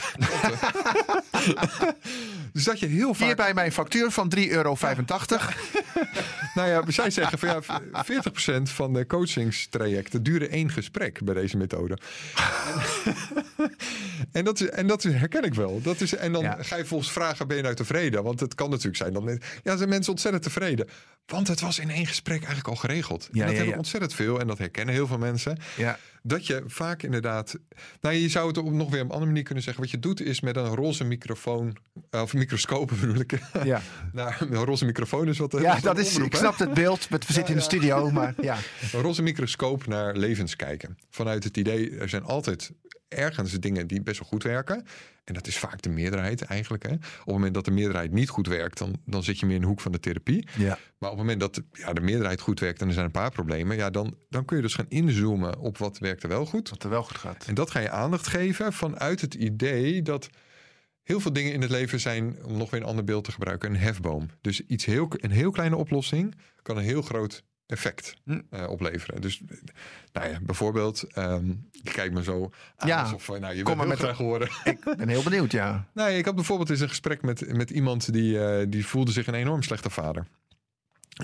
dus 2.53 2.65
dat 2.65 2.81
je 2.81 2.87
heel 2.87 3.15
vaak... 3.15 3.27
Hierbij 3.27 3.55
mijn 3.55 3.73
factuur 3.73 4.11
van 4.11 4.33
3,85 4.37 4.49
euro. 4.49 4.77
Nou 6.55 6.69
ja, 6.69 6.83
zij 6.91 7.11
zeggen 7.11 7.39
van 7.39 7.49
ja, 7.93 8.05
40% 8.61 8.63
van 8.63 8.93
de 8.93 9.07
coachingstrajecten 9.07 10.23
duren 10.23 10.51
één 10.51 10.71
gesprek 10.71 11.25
bij 11.25 11.35
deze 11.35 11.57
methode. 11.57 11.99
en, 14.33 14.45
dat, 14.49 14.61
is, 14.61 14.69
en 14.69 14.87
dat 14.87 15.03
herken 15.03 15.43
ik 15.45 15.55
wel. 15.55 15.81
Dat 15.83 16.01
is, 16.01 16.15
en 16.15 16.33
dan 16.33 16.43
Ja. 16.43 16.57
ga 16.61 16.77
je 16.77 16.85
volgens 16.85 17.13
vragen, 17.13 17.47
ben 17.47 17.57
je 17.57 17.63
nou 17.63 17.75
tevreden? 17.75 18.23
Want 18.23 18.41
het 18.41 18.55
kan 18.55 18.71
natuurlijk 18.71 18.97
zijn, 18.97 19.13
dan, 19.13 19.41
ja, 19.63 19.77
zijn 19.77 19.89
mensen 19.89 20.13
ontzettend 20.13 20.43
tevreden. 20.43 20.89
Want 21.27 21.49
het 21.49 21.61
was 21.61 21.79
in 21.79 21.91
één 21.91 22.07
gesprek 22.07 22.37
eigenlijk 22.39 22.69
al 22.69 22.77
geregeld. 22.77 23.23
Ja, 23.23 23.29
en 23.33 23.39
dat 23.39 23.49
ja, 23.49 23.55
hebben 23.55 23.73
ja. 23.73 23.77
ontzettend 23.77 24.15
veel 24.15 24.41
en 24.41 24.47
dat 24.47 24.59
herkennen 24.59 24.95
heel 24.95 25.07
veel 25.07 25.19
mensen. 25.19 25.59
Ja. 25.77 25.99
Dat 26.23 26.47
je 26.47 26.63
vaak 26.67 27.03
inderdaad. 27.03 27.55
Nou, 28.01 28.15
je 28.15 28.29
zou 28.29 28.49
het 28.49 28.59
op 28.59 28.71
nog 28.73 28.91
weer 28.91 29.01
op 29.01 29.07
een 29.07 29.11
andere 29.13 29.27
manier 29.31 29.43
kunnen 29.43 29.65
zeggen. 29.65 29.83
Wat 29.83 29.93
je 29.93 29.99
doet 29.99 30.21
is 30.21 30.41
met 30.41 30.57
een 30.57 30.75
roze 30.75 31.05
microfoon. 31.05 31.77
eh, 32.11 32.21
Of 32.23 32.35
microscoop 32.35 32.93
bedoel 33.01 33.21
ik. 33.21 33.33
Ja. 33.65 33.83
nou, 34.13 34.33
een 34.39 34.55
roze 34.65 34.85
microfoon 34.85 35.29
is 35.29 35.39
wat. 35.39 35.57
ja, 35.61 35.77
een 35.77 35.83
dat 35.83 35.99
is, 35.99 36.15
omroep, 36.15 36.33
ik 36.33 36.39
snap 36.39 36.59
het 36.59 36.75
beeld. 36.75 37.09
We 37.09 37.19
zitten 37.27 37.47
in 37.47 37.55
de 37.59 37.61
studio, 37.65 38.11
maar 38.11 38.35
ja. 38.41 38.57
Een 38.93 39.01
roze 39.01 39.23
microscoop 39.23 39.87
naar 39.87 40.17
levens 40.17 40.57
kijken. 40.57 40.99
Vanuit 41.11 41.45
het 41.45 41.57
idee, 41.57 41.97
er 41.99 42.09
zijn 42.09 42.25
altijd 42.25 42.71
ergens 43.15 43.53
dingen 43.53 43.87
die 43.87 44.03
best 44.03 44.19
wel 44.19 44.29
goed 44.29 44.43
werken. 44.43 44.85
En 45.25 45.35
dat 45.35 45.47
is 45.47 45.59
vaak 45.59 45.83
de 45.83 45.89
meerderheid 45.89 46.43
eigenlijk. 46.43 46.83
Hè? 46.83 46.93
Op 46.93 47.01
het 47.01 47.27
moment 47.27 47.55
dat 47.55 47.65
de 47.65 47.71
meerderheid 47.71 48.13
niet 48.13 48.29
goed 48.29 48.47
werkt, 48.47 48.79
dan, 48.79 48.97
dan 49.05 49.23
zit 49.23 49.39
je 49.39 49.47
meer 49.47 49.55
in 49.55 49.61
de 49.61 49.67
hoek 49.67 49.81
van 49.81 49.93
de 49.93 50.01
therapie. 50.01 50.49
ja. 50.59 50.79
Maar 50.99 51.11
op 51.11 51.19
het 51.19 51.27
moment 51.27 51.41
dat 51.41 51.63
ja, 51.73 51.93
de 51.93 52.01
meerderheid 52.01 52.41
goed 52.41 52.61
werkt 52.61 52.81
en 52.81 52.87
er 52.87 52.93
zijn 52.93 53.05
een 53.05 53.11
paar 53.11 53.31
problemen, 53.31 53.77
ja, 53.77 53.91
dan, 53.91 54.17
dan 54.29 54.45
kun 54.45 54.57
je 54.57 54.63
dus 54.63 54.75
gaan 54.75 54.89
inzoomen 54.89 55.59
op 55.59 55.79
wat 55.79 55.99
werkt 55.99 56.23
er 56.23 56.29
wel 56.29 56.47
goed. 56.47 56.71
Wat 56.71 56.83
er 56.83 56.91
wel 56.91 57.03
goed 57.03 57.19
gaat. 57.19 57.45
En 57.47 57.55
dat 57.55 57.71
ga 57.71 57.81
je 57.81 57.91
aandacht 57.91 58.27
geven 58.27 58.73
vanuit 58.73 59.21
het 59.21 59.35
idee 59.35 60.03
dat 60.03 60.29
heel 61.03 61.21
veel 61.21 61.33
dingen 61.33 61.53
in 61.53 61.61
het 61.61 61.71
leven 61.71 62.01
zijn, 62.01 62.45
om 62.45 62.57
nog 62.57 62.71
weer 62.71 62.81
een 62.81 62.87
ander 62.87 63.05
beeld 63.05 63.25
te 63.25 63.33
gebruiken, 63.33 63.71
een 63.71 63.81
hefboom. 63.81 64.29
Dus 64.41 64.61
iets 64.61 64.85
heel, 64.85 65.09
een 65.11 65.31
heel 65.31 65.51
kleine 65.51 65.77
oplossing 65.77 66.35
kan 66.63 66.77
een 66.77 66.85
heel 66.85 67.03
groot 67.03 67.45
effect 67.67 68.17
Hm. 68.25 68.41
eh, 68.51 68.69
opleveren. 68.69 69.21
Dus 69.21 69.41
nou 70.13 70.31
ja, 70.31 70.39
bijvoorbeeld, 70.43 71.05
je 71.71 71.91
kijkt 71.93 72.15
me 72.15 72.23
zo 72.23 72.51
aan 72.77 72.89
Ja, 72.89 73.03
alsof, 73.03 73.29
nou, 73.39 73.55
je 73.55 73.63
kom 73.63 73.77
maar 73.77 73.87
met 73.87 73.99
graag 73.99 74.17
horen. 74.17 74.49
Ik 74.65 74.97
ben 74.97 75.09
heel 75.09 75.23
benieuwd, 75.23 75.53
ja. 75.53 75.85
Nou, 75.95 76.11
ja, 76.11 76.17
ik 76.17 76.25
had 76.25 76.35
bijvoorbeeld 76.35 76.71
eens 76.71 76.81
een 76.81 76.89
gesprek 76.89 77.23
met, 77.23 77.53
met 77.57 77.71
iemand 77.71 78.13
die, 78.13 78.45
eh, 78.47 78.67
die 78.69 78.87
voelde 78.87 79.13
zich 79.13 79.27
een 79.27 79.35
enorm 79.35 79.63
slechte 79.63 79.91
vader. 79.91 80.27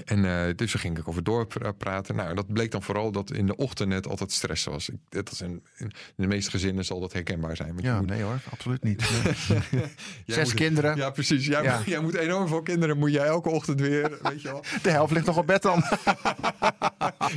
En 0.04 0.24
eh, 0.24 0.54
dus 0.56 0.74
ging 0.74 0.98
ik 0.98 1.08
over 1.08 1.22
doorpraten. 1.22 2.16
Nou, 2.16 2.28
en 2.28 2.36
dat 2.36 2.52
bleek 2.52 2.70
dan 2.70 2.82
vooral 2.82 3.12
dat 3.12 3.32
in 3.32 3.46
de 3.46 3.56
ochtend 3.56 3.92
het 3.92 4.08
altijd 4.08 4.32
stress 4.32 4.64
was. 4.64 4.88
Ik, 4.88 4.96
dat 5.08 5.30
is 5.32 5.40
een, 5.40 5.62
in 5.76 5.90
de 6.16 6.26
meeste 6.26 6.50
gezinnen 6.50 6.84
zal 6.84 7.00
dat 7.00 7.12
herkenbaar 7.12 7.56
zijn. 7.56 7.68
Want 7.68 7.82
Ja, 7.82 7.96
moet- 7.98 8.06
nee 8.08 8.22
hoor, 8.22 8.38
absoluut 8.50 8.82
niet. 8.82 9.02
Zes 10.26 10.44
moet- 10.44 10.54
kinderen. 10.54 10.96
Ja, 10.96 11.10
precies. 11.10 11.46
Jij, 11.46 11.62
Ja. 11.62 11.76
moet- 11.76 11.86
jij 11.86 12.00
moet 12.00 12.14
enorm 12.14 12.48
veel 12.48 12.62
kinderen. 12.62 12.98
Moet 12.98 13.12
jij 13.12 13.24
elke 13.26 13.48
ochtend 13.48 13.80
weer, 13.80 14.18
weet 14.22 14.42
je 14.42 14.48
wel. 14.48 14.64
De 14.82 14.90
helft 14.90 15.12
ligt 15.12 15.26
nog 15.26 15.36
op 15.36 15.46
bed 15.46 15.62
dan. 15.62 15.82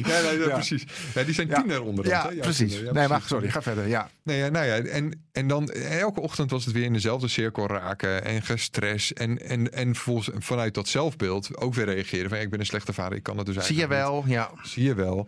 Ja, 0.04 0.22
nee, 0.22 0.40
ja, 0.40 0.54
precies. 0.54 0.84
Ja, 1.14 1.24
die 1.24 1.34
zijn 1.34 1.48
Ja. 1.48 1.56
tiener 1.62 1.84
onder 1.84 2.08
Ja, 2.08 2.30
hè? 2.30 2.36
Precies. 2.36 2.58
kinderen. 2.58 2.86
Ja, 2.86 2.92
nee, 2.92 3.08
maar 3.08 3.18
precies. 3.18 3.28
sorry, 3.28 3.50
ga 3.50 3.62
verder. 3.62 3.88
Ja. 3.88 4.10
Nee, 4.24 4.50
nou 4.52 4.66
ja, 4.66 4.76
en, 4.78 5.24
en 5.34 5.48
dan 5.48 5.70
elke 5.72 6.22
ochtend 6.22 6.52
was 6.52 6.66
het 6.66 6.74
weer 6.74 6.84
in 6.84 6.94
dezelfde 6.94 7.28
cirkel 7.28 7.68
raken 7.68 8.26
en 8.26 8.42
gestrest. 8.42 9.12
En, 9.12 9.50
en, 9.50 9.74
en 9.74 9.96
vanuit 10.38 10.74
dat 10.74 10.88
zelfbeeld 10.88 11.58
ook 11.58 11.74
weer 11.74 11.86
reageren 11.86 12.30
van 12.30 12.38
ik 12.38 12.50
ben 12.50 12.60
een 12.60 12.66
slechte 12.66 12.94
vader, 12.94 13.18
ik 13.18 13.24
kan 13.24 13.38
het 13.38 13.46
dus 13.46 13.66
Zie 13.66 13.76
je 13.76 13.88
eigenlijk 13.88 14.10
wel, 14.10 14.24
ja. 14.28 14.52
Zie 14.64 14.84
je 14.84 14.94
wel. 14.94 15.28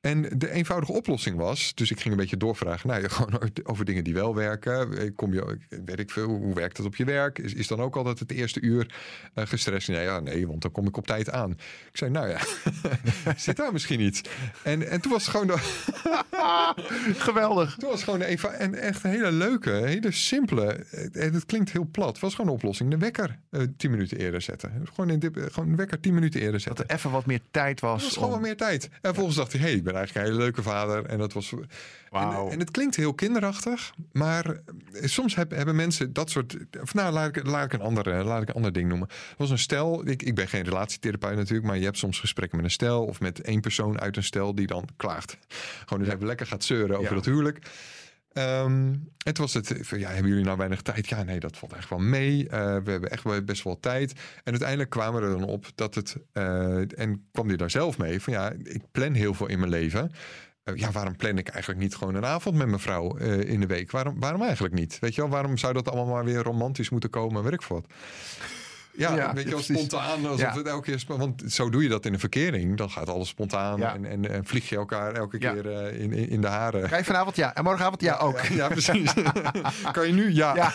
En 0.00 0.38
de 0.38 0.50
eenvoudige 0.50 0.92
oplossing 0.92 1.36
was, 1.36 1.74
dus 1.74 1.90
ik 1.90 2.00
ging 2.00 2.10
een 2.14 2.20
beetje 2.20 2.36
doorvragen, 2.36 2.88
nou 2.88 3.08
gewoon 3.08 3.50
over 3.62 3.84
dingen 3.84 4.04
die 4.04 4.14
wel 4.14 4.34
werken. 4.34 5.14
Kom 5.14 5.32
je, 5.34 5.58
weet 5.84 5.98
ik 5.98 6.10
veel, 6.10 6.28
hoe 6.28 6.54
werkt 6.54 6.76
het 6.76 6.86
op 6.86 6.96
je 6.96 7.04
werk? 7.04 7.38
Is, 7.38 7.54
is 7.54 7.66
dan 7.66 7.80
ook 7.80 7.96
altijd 7.96 8.18
het 8.18 8.32
eerste 8.32 8.60
uur 8.60 8.94
eh, 9.34 9.46
gestrest? 9.46 9.88
Nee, 9.88 10.02
ja, 10.02 10.20
nee, 10.20 10.46
want 10.46 10.62
dan 10.62 10.72
kom 10.72 10.86
ik 10.86 10.96
op 10.96 11.06
tijd 11.06 11.30
aan. 11.30 11.50
Ik 11.90 11.96
zei, 11.96 12.10
nou 12.10 12.28
ja, 12.28 12.38
zit 13.36 13.56
daar 13.56 13.72
misschien 13.72 14.00
iets? 14.00 14.22
En, 14.62 14.88
en 14.90 15.00
toen 15.00 15.12
was 15.12 15.22
het 15.26 15.30
gewoon 15.30 15.46
de, 15.46 15.56
Geweldig. 17.18 17.74
het 17.74 17.84
was 17.84 18.02
gewoon 18.02 18.20
even 18.20 18.58
en 18.58 18.74
echt 18.74 19.04
een 19.04 19.10
hele 19.10 19.32
leuke, 19.32 19.70
hele 19.70 20.12
simpele. 20.12 20.72
En 21.12 21.32
het 21.32 21.46
klinkt 21.46 21.72
heel 21.72 21.88
plat. 21.90 22.08
Het 22.08 22.20
was 22.20 22.34
gewoon 22.34 22.50
een 22.50 22.56
oplossing. 22.56 22.90
De 22.90 22.98
wekker 22.98 23.38
eh, 23.50 23.62
tien 23.76 23.90
minuten 23.90 24.18
eerder 24.18 24.40
zetten. 24.40 24.82
Gewoon, 24.94 25.10
in 25.10 25.32
gewoon 25.50 25.70
de 25.70 25.76
wekker 25.76 26.00
tien 26.00 26.14
minuten 26.14 26.40
eerder 26.40 26.52
Dat 26.52 26.62
zetten. 26.62 26.88
er 26.88 26.94
even 26.94 27.10
wat 27.10 27.26
meer 27.26 27.40
tijd 27.50 27.80
was. 27.80 27.92
Dat 27.92 28.02
was 28.02 28.14
gewoon 28.14 28.30
wat 28.30 28.40
meer 28.40 28.56
tijd. 28.56 28.84
En 28.84 28.98
vervolgens 29.00 29.36
dacht 29.36 29.52
hij, 29.52 29.60
hey, 29.60 29.82
ben 29.88 29.96
eigenlijk 29.96 30.26
een 30.26 30.32
hele 30.32 30.44
leuke 30.44 30.62
vader. 30.62 31.04
En 31.06 31.18
dat 31.18 31.32
was. 31.32 31.52
Wauw. 32.10 32.46
En, 32.46 32.52
en 32.52 32.58
het 32.58 32.70
klinkt 32.70 32.96
heel 32.96 33.14
kinderachtig, 33.14 33.92
maar 34.12 34.46
eh, 34.46 34.58
soms 35.04 35.34
heb- 35.34 35.50
hebben 35.50 35.76
mensen 35.76 36.12
dat 36.12 36.30
soort. 36.30 36.56
Of 36.80 36.94
nou, 36.94 37.12
laat 37.12 37.36
ik, 37.36 37.46
laat 37.46 37.64
ik 37.64 37.72
een 37.72 37.80
ander, 37.80 38.10
eh, 38.18 38.24
laat 38.24 38.42
ik 38.42 38.48
een 38.48 38.54
ander 38.54 38.72
ding 38.72 38.88
noemen. 38.88 39.08
Er 39.08 39.34
was 39.36 39.50
een 39.50 39.58
stel. 39.58 40.08
Ik, 40.08 40.22
ik 40.22 40.34
ben 40.34 40.48
geen 40.48 40.62
relatietherapeut 40.64 41.36
natuurlijk, 41.36 41.66
maar 41.66 41.78
je 41.78 41.84
hebt 41.84 41.98
soms 41.98 42.20
gesprekken 42.20 42.56
met 42.56 42.66
een 42.66 42.72
stel 42.72 43.04
of 43.04 43.20
met 43.20 43.40
één 43.40 43.60
persoon 43.60 44.00
uit 44.00 44.16
een 44.16 44.22
stel 44.22 44.54
die 44.54 44.66
dan 44.66 44.88
klaagt. 44.96 45.38
Gewoon 45.86 46.04
dus 46.04 46.14
even 46.14 46.26
lekker 46.26 46.46
gaat 46.46 46.64
zeuren 46.64 46.96
over 46.96 47.08
Ja. 47.08 47.14
dat 47.14 47.24
huwelijk. 47.24 47.58
Ehm, 48.38 48.94
en 49.24 49.36
was 49.36 49.54
het 49.54 49.74
ja, 49.90 50.08
hebben 50.08 50.28
jullie 50.28 50.44
nou 50.44 50.56
weinig 50.56 50.82
tijd? 50.82 51.08
Ja, 51.08 51.22
nee, 51.22 51.40
dat 51.40 51.56
valt 51.56 51.72
echt 51.72 51.90
wel 51.90 51.98
mee. 51.98 52.48
Eh, 52.48 52.76
we 52.84 52.90
hebben 52.90 53.10
echt 53.10 53.44
best 53.44 53.62
wel 53.62 53.80
tijd. 53.80 54.12
En 54.44 54.50
uiteindelijk 54.50 54.90
kwamen 54.90 55.20
we 55.20 55.26
er 55.26 55.38
dan 55.38 55.48
op 55.48 55.66
dat 55.74 55.94
het, 55.94 56.16
eh, 56.32 56.98
en 57.00 57.28
kwam 57.32 57.48
hij 57.48 57.56
daar 57.56 57.70
zelf 57.70 57.98
mee, 57.98 58.20
van 58.20 58.32
ja, 58.32 58.52
ik 58.62 58.82
plan 58.90 59.12
heel 59.12 59.34
veel 59.34 59.46
in 59.46 59.58
mijn 59.58 59.70
leven. 59.70 60.10
Eh, 60.64 60.76
ja, 60.76 60.90
waarom 60.90 61.16
plan 61.16 61.38
ik 61.38 61.48
eigenlijk 61.48 61.82
niet 61.82 61.94
gewoon 61.94 62.14
een 62.14 62.24
avond 62.24 62.56
met 62.56 62.66
mijn 62.66 62.80
vrouw 62.80 63.16
in 63.16 63.60
de 63.60 63.66
week? 63.66 63.90
Waarom, 63.90 64.20
waarom 64.20 64.42
eigenlijk 64.42 64.74
niet? 64.74 64.98
Weet 64.98 65.14
je 65.14 65.20
wel, 65.20 65.30
waarom 65.30 65.56
zou 65.56 65.72
dat 65.72 65.88
allemaal 65.88 66.14
maar 66.14 66.24
weer 66.24 66.42
romantisch 66.42 66.90
moeten 66.90 67.10
komen? 67.10 67.42
Weet 67.42 67.52
ik 67.52 67.62
wat. 67.62 67.86
Ja, 68.98 69.14
Ja, 69.16 69.34
weet 69.34 69.44
je 69.44 69.50
wel, 69.50 69.62
spontaan. 69.62 70.24
Alsof 70.26 70.40
Ja. 70.40 70.54
het 70.56 70.66
elke 70.66 70.90
keer, 70.90 71.16
want 71.18 71.42
zo 71.48 71.70
doe 71.70 71.82
je 71.82 71.88
dat 71.88 72.06
in 72.06 72.12
een 72.12 72.18
verkering. 72.18 72.76
Dan 72.76 72.90
gaat 72.90 73.08
alles 73.08 73.28
spontaan 73.28 73.82
en, 73.82 74.04
en, 74.04 74.30
en 74.30 74.44
vlieg 74.44 74.68
je 74.68 74.76
elkaar 74.76 75.12
elke 75.14 75.38
keer 75.38 75.72
eh, 75.72 76.00
in, 76.00 76.12
in, 76.12 76.28
in 76.28 76.40
de 76.40 76.46
haren. 76.46 76.88
Ga 76.88 76.96
je 76.96 77.04
vanavond? 77.04 77.36
Ja. 77.36 77.54
En 77.54 77.64
morgenavond? 77.64 78.00
Ja, 78.00 78.16
ook. 78.16 78.40
Ja, 78.40 78.54
ja, 78.54 78.68
precies. 78.68 79.12
kan 79.92 80.06
je 80.06 80.12
nu? 80.12 80.34
Ja. 80.34 80.54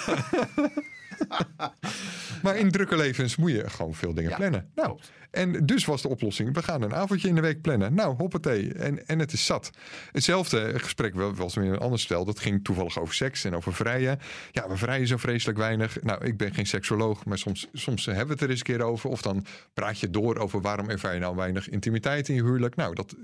Maar 2.44 2.58
in 2.58 2.72
drukke 2.72 2.96
levens 2.98 3.36
moet 3.36 3.52
je 3.52 3.70
gewoon 3.70 3.94
veel 3.94 4.14
dingen 4.14 4.30
Ja, 4.30 4.36
plannen. 4.36 4.70
Nou, 4.76 4.88
klopt. 4.88 5.12
en 5.32 5.66
dus 5.66 5.86
was 5.86 6.02
de 6.02 6.08
oplossing, 6.08 6.54
we 6.54 6.64
gaan 6.64 6.82
een 6.82 6.94
avondje 6.96 7.28
in 7.28 7.36
de 7.36 7.42
week 7.42 7.62
plannen. 7.62 7.94
Nou, 7.94 8.16
hoppatee. 8.16 8.74
En, 8.74 9.08
en 9.08 9.20
het 9.20 9.34
is 9.34 9.46
zat. 9.46 9.70
Hetzelfde 10.12 10.80
gesprek 10.80 11.16
wel- 11.16 11.34
was 11.36 11.56
weer 11.56 11.72
een 11.72 11.78
ander 11.78 12.00
stel. 12.00 12.26
Dat 12.26 12.40
ging 12.40 12.64
toevallig 12.64 13.00
over 13.00 13.14
seks 13.14 13.44
en 13.44 13.56
over 13.56 13.74
vrijen. 13.74 14.20
Ja, 14.52 14.68
we 14.70 14.78
vrijen 14.78 15.08
zo 15.08 15.18
vreselijk 15.18 15.58
weinig. 15.58 16.02
Nou, 16.02 16.26
ik 16.26 16.38
ben 16.38 16.54
geen 16.54 16.66
seksoloog, 16.66 17.26
maar 17.26 17.38
soms, 17.38 17.68
soms 17.74 18.06
hebben 18.06 18.26
we 18.26 18.32
het 18.34 18.42
er 18.42 18.50
eens 18.50 18.60
een 18.60 18.66
keer 18.66 18.82
over. 18.82 19.10
Of 19.10 19.22
dan 19.22 19.46
praat 19.74 20.00
je 20.00 20.10
door 20.10 20.38
over 20.38 20.62
waarom 20.62 20.90
ervaar 20.90 21.14
je 21.14 21.20
nou 21.20 21.36
weinig 21.36 21.70
intimiteit 21.70 22.30
in 22.30 22.36
je 22.36 22.44
huwelijk. 22.44 22.76
Nou, 22.76 22.96
dat 22.96 23.16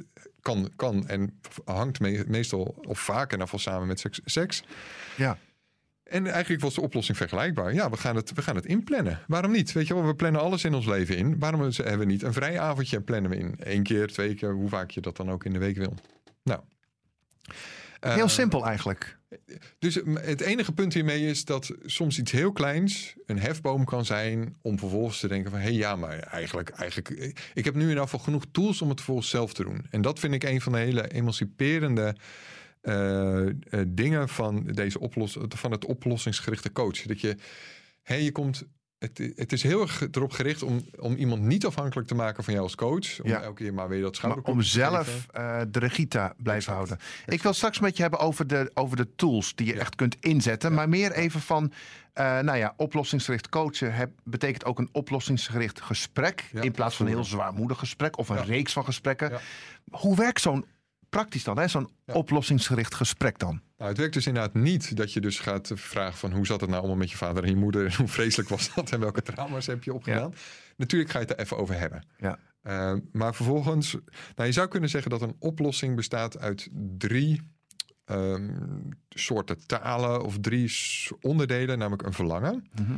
kan, 0.41 0.71
kan 0.75 1.07
en 1.07 1.39
hangt 1.65 1.99
me- 1.99 2.23
meestal 2.27 2.75
of 2.87 2.99
vaak 2.99 3.33
en 3.33 3.41
afval 3.41 3.59
samen 3.59 3.87
met 3.87 3.99
seks. 3.99 4.19
seks. 4.25 4.63
Ja. 5.17 5.37
En 6.09 6.27
eigenlijk 6.27 6.61
was 6.61 6.73
de 6.73 6.81
oplossing 6.81 7.17
vergelijkbaar. 7.17 7.73
Ja, 7.73 7.89
we 7.89 7.97
gaan 7.97 8.15
het, 8.15 8.33
we 8.33 8.41
gaan 8.41 8.55
het 8.55 8.65
inplannen. 8.65 9.19
Waarom 9.27 9.51
niet? 9.51 9.71
Weet 9.71 9.87
je 9.87 9.93
wel, 9.93 10.05
we 10.05 10.15
plannen 10.15 10.41
alles 10.41 10.63
in 10.63 10.73
ons 10.73 10.85
leven 10.85 11.17
in. 11.17 11.39
Waarom 11.39 11.61
hebben 11.61 11.99
we 11.99 12.05
niet 12.05 12.23
een 12.23 12.33
vrij 12.33 12.59
avondje 12.59 12.95
en 12.95 13.03
plannen 13.03 13.31
we 13.31 13.37
in? 13.37 13.55
Eén 13.59 13.83
keer, 13.83 14.07
twee 14.07 14.35
keer, 14.35 14.51
hoe 14.51 14.69
vaak 14.69 14.91
je 14.91 15.01
dat 15.01 15.17
dan 15.17 15.31
ook 15.31 15.45
in 15.45 15.53
de 15.53 15.59
week 15.59 15.77
wil. 15.77 15.93
Nou. 16.43 16.59
Heel 17.99 18.23
Eh, 18.23 18.27
simpel 18.27 18.65
eigenlijk. 18.65 19.17
Dus 19.79 19.99
het 20.13 20.41
enige 20.41 20.71
punt 20.71 20.93
hiermee 20.93 21.25
is 21.25 21.45
dat 21.45 21.71
soms 21.85 22.19
iets 22.19 22.31
heel 22.31 22.51
kleins 22.51 23.15
een 23.25 23.39
hefboom 23.39 23.85
kan 23.85 24.05
zijn 24.05 24.57
om 24.61 24.79
vervolgens 24.79 25.19
te 25.19 25.27
denken 25.27 25.51
van 25.51 25.59
hé 25.59 25.65
hey, 25.65 25.75
ja, 25.75 25.95
maar 25.95 26.19
eigenlijk, 26.19 26.69
eigenlijk, 26.69 27.09
ik 27.53 27.65
heb 27.65 27.73
nu 27.73 27.81
in 27.81 27.87
ieder 27.87 28.03
geval 28.03 28.19
genoeg 28.19 28.45
tools 28.51 28.81
om 28.81 28.89
het 28.89 28.97
vervolgens 28.97 29.29
zelf 29.29 29.53
te 29.53 29.63
doen. 29.63 29.85
En 29.89 30.01
dat 30.01 30.19
vind 30.19 30.33
ik 30.33 30.43
een 30.43 30.61
van 30.61 30.71
de 30.71 30.77
hele 30.77 31.07
emanciperende 31.07 32.15
eh, 32.81 33.47
eh, 33.47 33.53
dingen 33.87 34.29
van, 34.29 34.63
deze 34.65 34.99
oplos 34.99 35.37
van 35.49 35.71
het 35.71 35.85
oplossingsgerichte 35.85 36.71
coach. 36.71 37.01
Dat 37.01 37.21
je, 37.21 37.35
hé, 38.03 38.15
je 38.15 38.31
komt. 38.31 38.63
Het, 38.99 39.31
het 39.35 39.51
is 39.51 39.63
heel 39.63 39.81
erg 39.81 40.07
erop 40.11 40.31
gericht 40.31 40.63
om, 40.63 40.85
om 40.99 41.15
iemand 41.15 41.41
niet 41.41 41.65
afhankelijk 41.65 42.07
te 42.07 42.15
maken 42.15 42.43
van 42.43 42.53
jou 42.53 42.65
als 42.65 42.75
coach. 42.75 43.21
Om 43.21 43.29
Ja. 43.29 43.41
elke 43.41 43.63
keer 43.63 43.73
maar 43.73 43.89
weer 43.89 44.01
dat 44.01 44.15
schouderklopje 44.15 44.61
om 44.61 44.67
zelf 44.67 45.25
eh, 45.31 45.61
de 45.69 45.79
regie 45.79 46.07
te 46.07 46.17
blijven 46.37 46.53
Exact. 46.73 46.75
houden. 46.77 46.97
Ik 47.25 47.41
wil 47.43 47.53
straks 47.53 47.79
met 47.79 47.95
je 47.95 48.01
hebben 48.01 48.19
over 48.19 48.47
de, 48.47 48.71
over 48.73 48.97
de 48.97 49.15
tools 49.15 49.55
die 49.55 49.67
je 49.67 49.73
Ja. 49.73 49.79
echt 49.79 49.95
kunt 49.95 50.15
inzetten. 50.19 50.73
Maar 50.73 50.89
meer 50.89 51.11
even 51.11 51.41
van, 51.41 51.71
eh, 52.13 52.39
nou 52.39 52.57
ja, 52.57 52.73
oplossingsgericht 52.77 53.49
coachen 53.49 53.93
heb, 53.93 54.11
betekent 54.23 54.65
ook 54.65 54.79
een 54.79 54.89
oplossingsgericht 54.91 55.81
gesprek. 55.81 56.49
In 56.61 56.71
plaats 56.71 56.95
van 56.95 57.05
een 57.05 57.11
heel 57.11 57.23
zwaarmoedig 57.23 57.79
gesprek 57.79 58.17
of 58.17 58.29
een 58.29 58.45
reeks 58.45 58.73
van 58.73 58.83
gesprekken. 58.85 59.39
Hoe 59.91 60.15
werkt 60.15 60.41
zo'n 60.41 60.65
praktisch 61.09 61.43
dan, 61.43 61.57
hè? 61.59 61.67
zo'n 61.67 61.89
Ja. 62.05 62.13
oplossingsgericht 62.13 62.95
gesprek 62.95 63.39
dan? 63.39 63.61
Nou, 63.77 63.89
het 63.89 63.99
werkt 63.99 64.13
dus 64.13 64.27
inderdaad 64.27 64.53
niet 64.53 64.97
dat 64.97 65.13
je 65.13 65.21
dus 65.21 65.39
gaat 65.39 65.71
vragen 65.75 66.17
van 66.17 66.31
hoe 66.31 66.45
zat 66.45 66.59
het 66.61 66.69
nou 66.69 66.81
allemaal 66.81 66.99
met 66.99 67.11
je 67.11 67.17
vader 67.17 67.43
en 67.43 67.49
je 67.49 67.55
moeder 67.55 67.85
en 67.85 67.93
hoe 68.01 68.07
vreselijk 68.07 68.49
was 68.49 68.73
dat 68.75 68.89
en 68.91 68.99
welke 68.99 69.21
trauma's 69.21 69.65
heb 69.65 69.83
je 69.83 69.93
opgedaan. 69.93 70.33
Natuurlijk 70.77 71.11
ga 71.11 71.19
je 71.19 71.25
het 71.25 71.33
er 71.33 71.39
even 71.45 71.57
over 71.57 71.79
hebben. 71.79 72.03
Ja. 72.17 72.39
Uh, 72.63 72.93
maar 73.11 73.35
vervolgens, 73.35 73.91
nou 74.35 74.47
je 74.47 74.51
zou 74.51 74.67
kunnen 74.67 74.89
zeggen 74.89 75.11
dat 75.11 75.21
een 75.21 75.35
oplossing 75.39 75.95
bestaat 75.95 76.39
uit 76.39 76.69
drie 76.97 77.41
ehm, 78.05 78.49
soorten 79.09 79.65
talen 79.67 80.23
of 80.23 80.37
drie 80.41 80.71
onderdelen, 81.21 81.77
namelijk 81.77 82.03
een 82.07 82.13
verlangen, 82.13 82.67
Mhm. 82.81 82.91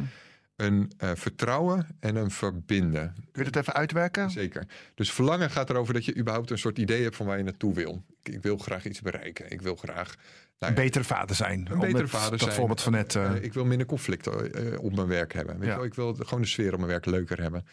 Een 0.62 0.92
eh, 0.98 1.12
vertrouwen 1.16 1.88
en 2.00 2.16
een 2.16 2.32
verbinden. 2.32 3.14
Kun 3.32 3.44
je 3.46 3.52
dat 3.52 3.62
even 3.62 3.74
uitwerken? 3.74 4.30
Zeker. 4.30 4.68
Dus 4.96 5.12
verlangen 5.12 5.50
gaat 5.50 5.70
erover 5.70 5.94
dat 5.94 6.06
je 6.06 6.16
überhaupt 6.18 6.50
een 6.52 6.58
soort 6.58 6.78
idee 6.78 7.04
hebt 7.04 7.16
van 7.16 7.26
waar 7.26 7.38
je 7.38 7.44
naartoe 7.44 7.74
wil. 7.74 8.04
Ik, 8.24 8.34
ik 8.34 8.42
wil 8.42 8.58
graag 8.58 8.86
iets 8.86 9.02
bereiken. 9.02 9.52
Ik 9.52 9.62
wil 9.62 9.76
graag 9.76 10.16
nou 10.60 10.74
Een 10.74 10.84
betere 10.84 11.04
vader 11.04 11.36
zijn. 11.36 11.68
een 11.72 11.80
betere 11.80 12.08
vader 12.08 12.30
dat 12.32 12.40
zijn. 12.40 12.54
voorbeeld 12.54 12.82
van 12.82 12.92
net. 12.92 13.16
eh, 13.16 13.26
Eh, 13.36 13.44
ik 13.44 13.54
wil 13.54 13.66
minder 13.66 13.88
conflicten 13.88 14.80
op 14.80 14.96
mijn 14.96 15.08
werk 15.08 15.34
hebben. 15.34 15.60
Weet 15.60 15.68
Ja. 15.70 15.76
wel? 15.76 15.86
Ik 15.86 15.94
wil 15.94 16.14
gewoon 16.16 16.42
de 16.42 16.48
sfeer 16.48 16.72
op 16.72 16.78
mijn 16.78 16.92
werk 16.92 17.06
leuker 17.06 17.42
hebben. 17.42 17.66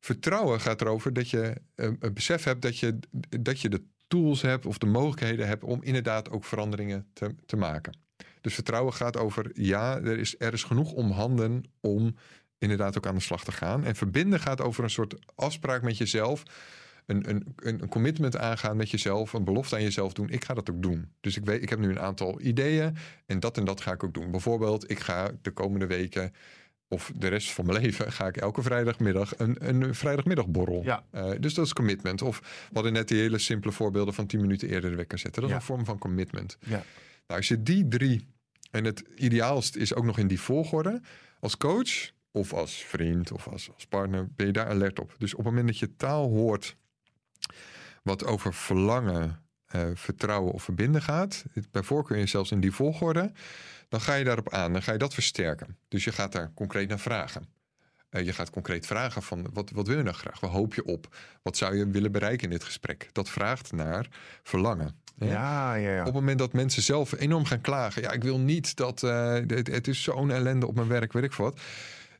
Vertrouwen 0.00 0.60
gaat 0.60 0.80
erover 0.80 1.12
dat 1.12 1.30
je 1.30 1.54
een 1.74 1.98
besef 2.14 2.44
hebt 2.44 2.62
dat 2.62 2.78
je, 2.78 2.98
dat 3.40 3.60
je 3.60 3.68
de 3.68 3.82
tools 4.08 4.42
hebt 4.42 4.66
of 4.66 4.78
de 4.78 4.86
mogelijkheden 4.86 5.46
hebt 5.46 5.64
om 5.64 5.82
inderdaad 5.82 6.30
ook 6.30 6.44
veranderingen 6.44 7.06
te, 7.12 7.34
te 7.46 7.56
maken. 7.56 7.96
Dus 8.44 8.54
vertrouwen 8.54 8.92
gaat 8.92 9.16
over 9.16 9.50
ja, 9.54 9.96
er 10.00 10.18
is, 10.18 10.34
er 10.38 10.52
is 10.52 10.62
genoeg 10.62 10.92
om 10.92 11.10
handen 11.10 11.64
om 11.80 12.16
inderdaad 12.58 12.96
ook 12.96 13.06
aan 13.06 13.14
de 13.14 13.20
slag 13.20 13.44
te 13.44 13.52
gaan. 13.52 13.84
En 13.84 13.94
verbinden 13.96 14.40
gaat 14.40 14.60
over 14.60 14.84
een 14.84 14.90
soort 14.90 15.14
afspraak 15.34 15.82
met 15.82 15.98
jezelf. 15.98 16.42
Een, 17.06 17.28
een, 17.30 17.54
een 17.56 17.88
commitment 17.88 18.36
aangaan 18.36 18.76
met 18.76 18.90
jezelf, 18.90 19.32
een 19.32 19.44
belofte 19.44 19.74
aan 19.74 19.82
jezelf 19.82 20.12
doen. 20.12 20.28
Ik 20.30 20.44
ga 20.44 20.54
dat 20.54 20.70
ook 20.70 20.82
doen. 20.82 21.08
Dus 21.20 21.36
ik 21.36 21.44
weet, 21.44 21.62
ik 21.62 21.68
heb 21.68 21.78
nu 21.78 21.88
een 21.88 22.00
aantal 22.00 22.40
ideeën 22.40 22.96
en 23.26 23.40
dat 23.40 23.56
en 23.58 23.64
dat 23.64 23.80
ga 23.80 23.92
ik 23.92 24.04
ook 24.04 24.14
doen. 24.14 24.30
Bijvoorbeeld, 24.30 24.90
ik 24.90 25.00
ga 25.00 25.30
de 25.42 25.50
komende 25.50 25.86
weken 25.86 26.32
of 26.88 27.12
de 27.16 27.28
rest 27.28 27.52
van 27.52 27.66
mijn 27.66 27.80
leven 27.84 28.12
ga 28.12 28.26
ik 28.26 28.36
elke 28.36 28.62
vrijdagmiddag 28.62 29.38
een, 29.38 29.68
een 29.68 29.94
vrijdagmiddagborrel. 29.94 30.82
Ja. 30.82 31.04
Eh, 31.10 31.30
dus 31.40 31.54
dat 31.54 31.64
is 31.66 31.72
commitment. 31.72 32.22
Of 32.22 32.38
we 32.40 32.74
hadden 32.74 32.92
net 32.92 33.08
die 33.08 33.20
hele 33.20 33.38
simpele 33.38 33.72
voorbeelden 33.72 34.14
van 34.14 34.26
10 34.26 34.40
minuten 34.40 34.68
eerder 34.68 34.90
de 34.90 34.96
wekker 34.96 35.18
zetten. 35.18 35.40
Dat 35.42 35.50
is 35.50 35.56
Ja. 35.56 35.60
een 35.62 35.66
vorm 35.66 35.84
van 35.84 35.98
commitment. 35.98 36.56
ja. 36.60 36.82
Nou, 37.26 37.38
als 37.40 37.48
je 37.48 37.62
die 37.62 37.88
drie, 37.88 38.26
en 38.74 38.84
het 38.84 39.00
ideaalst 39.16 39.76
is 39.76 39.94
ook 39.94 40.04
nog 40.04 40.18
in 40.18 40.26
die 40.26 40.40
volgorde, 40.40 41.00
als 41.40 41.56
coach 41.56 42.10
of 42.30 42.52
als 42.52 42.74
vriend 42.74 43.32
of 43.32 43.48
als, 43.48 43.70
als 43.74 43.86
partner, 43.86 44.28
ben 44.36 44.46
je 44.46 44.52
daar 44.52 44.68
alert 44.68 44.98
op. 44.98 45.14
Dus 45.18 45.32
op 45.32 45.38
het 45.38 45.46
moment 45.46 45.66
dat 45.66 45.78
je 45.78 45.96
taal 45.96 46.28
hoort 46.28 46.76
wat 48.02 48.24
over 48.24 48.54
verlangen, 48.54 49.42
eh, 49.66 49.86
vertrouwen 49.94 50.52
of 50.52 50.62
verbinden 50.62 51.02
gaat, 51.02 51.44
bij 51.70 51.82
voorkeur 51.82 52.28
zelfs 52.28 52.50
in 52.50 52.60
die 52.60 52.72
volgorde, 52.72 53.32
dan 53.88 54.00
ga 54.00 54.14
je 54.14 54.24
daarop 54.24 54.52
aan, 54.52 54.72
dan 54.72 54.82
ga 54.82 54.92
je 54.92 54.98
dat 54.98 55.14
versterken. 55.14 55.76
Dus 55.88 56.04
je 56.04 56.12
gaat 56.12 56.32
daar 56.32 56.52
concreet 56.54 56.88
naar 56.88 57.00
vragen. 57.00 57.48
Eh, 58.14 58.24
je 58.24 58.32
gaat 58.32 58.50
concreet 58.50 58.86
vragen 58.86 59.22
van 59.22 59.46
wat, 59.52 59.70
wat 59.70 59.86
wil 59.86 59.96
je 59.96 60.02
nou 60.02 60.16
graag? 60.16 60.40
Waar 60.40 60.50
hoop 60.50 60.74
je 60.74 60.84
op? 60.84 61.16
Wat 61.42 61.56
zou 61.56 61.76
je 61.76 61.86
willen 61.88 62.12
bereiken 62.12 62.44
in 62.44 62.50
dit 62.50 62.64
gesprek? 62.64 63.08
Dat 63.12 63.30
vraagt 63.30 63.72
naar 63.72 64.08
verlangen. 64.42 64.96
hè? 65.18 65.26
Ja, 65.26 65.74
ja, 65.74 65.90
ja. 65.92 65.98
Op 66.00 66.04
het 66.04 66.14
moment 66.14 66.38
dat 66.38 66.52
mensen 66.52 66.82
zelf 66.82 67.12
enorm 67.18 67.44
gaan 67.44 67.60
klagen. 67.60 68.02
Ja, 68.02 68.12
ik 68.12 68.22
wil 68.22 68.38
niet 68.38 68.76
dat 68.76 69.02
eh, 69.02 69.32
het, 69.32 69.66
het 69.66 69.88
is 69.88 70.02
zo'n 70.02 70.30
ellende 70.30 70.66
op 70.66 70.74
mijn 70.74 70.88
werk, 70.88 71.12
weet 71.12 71.24
ik 71.24 71.32
wat. 71.32 71.60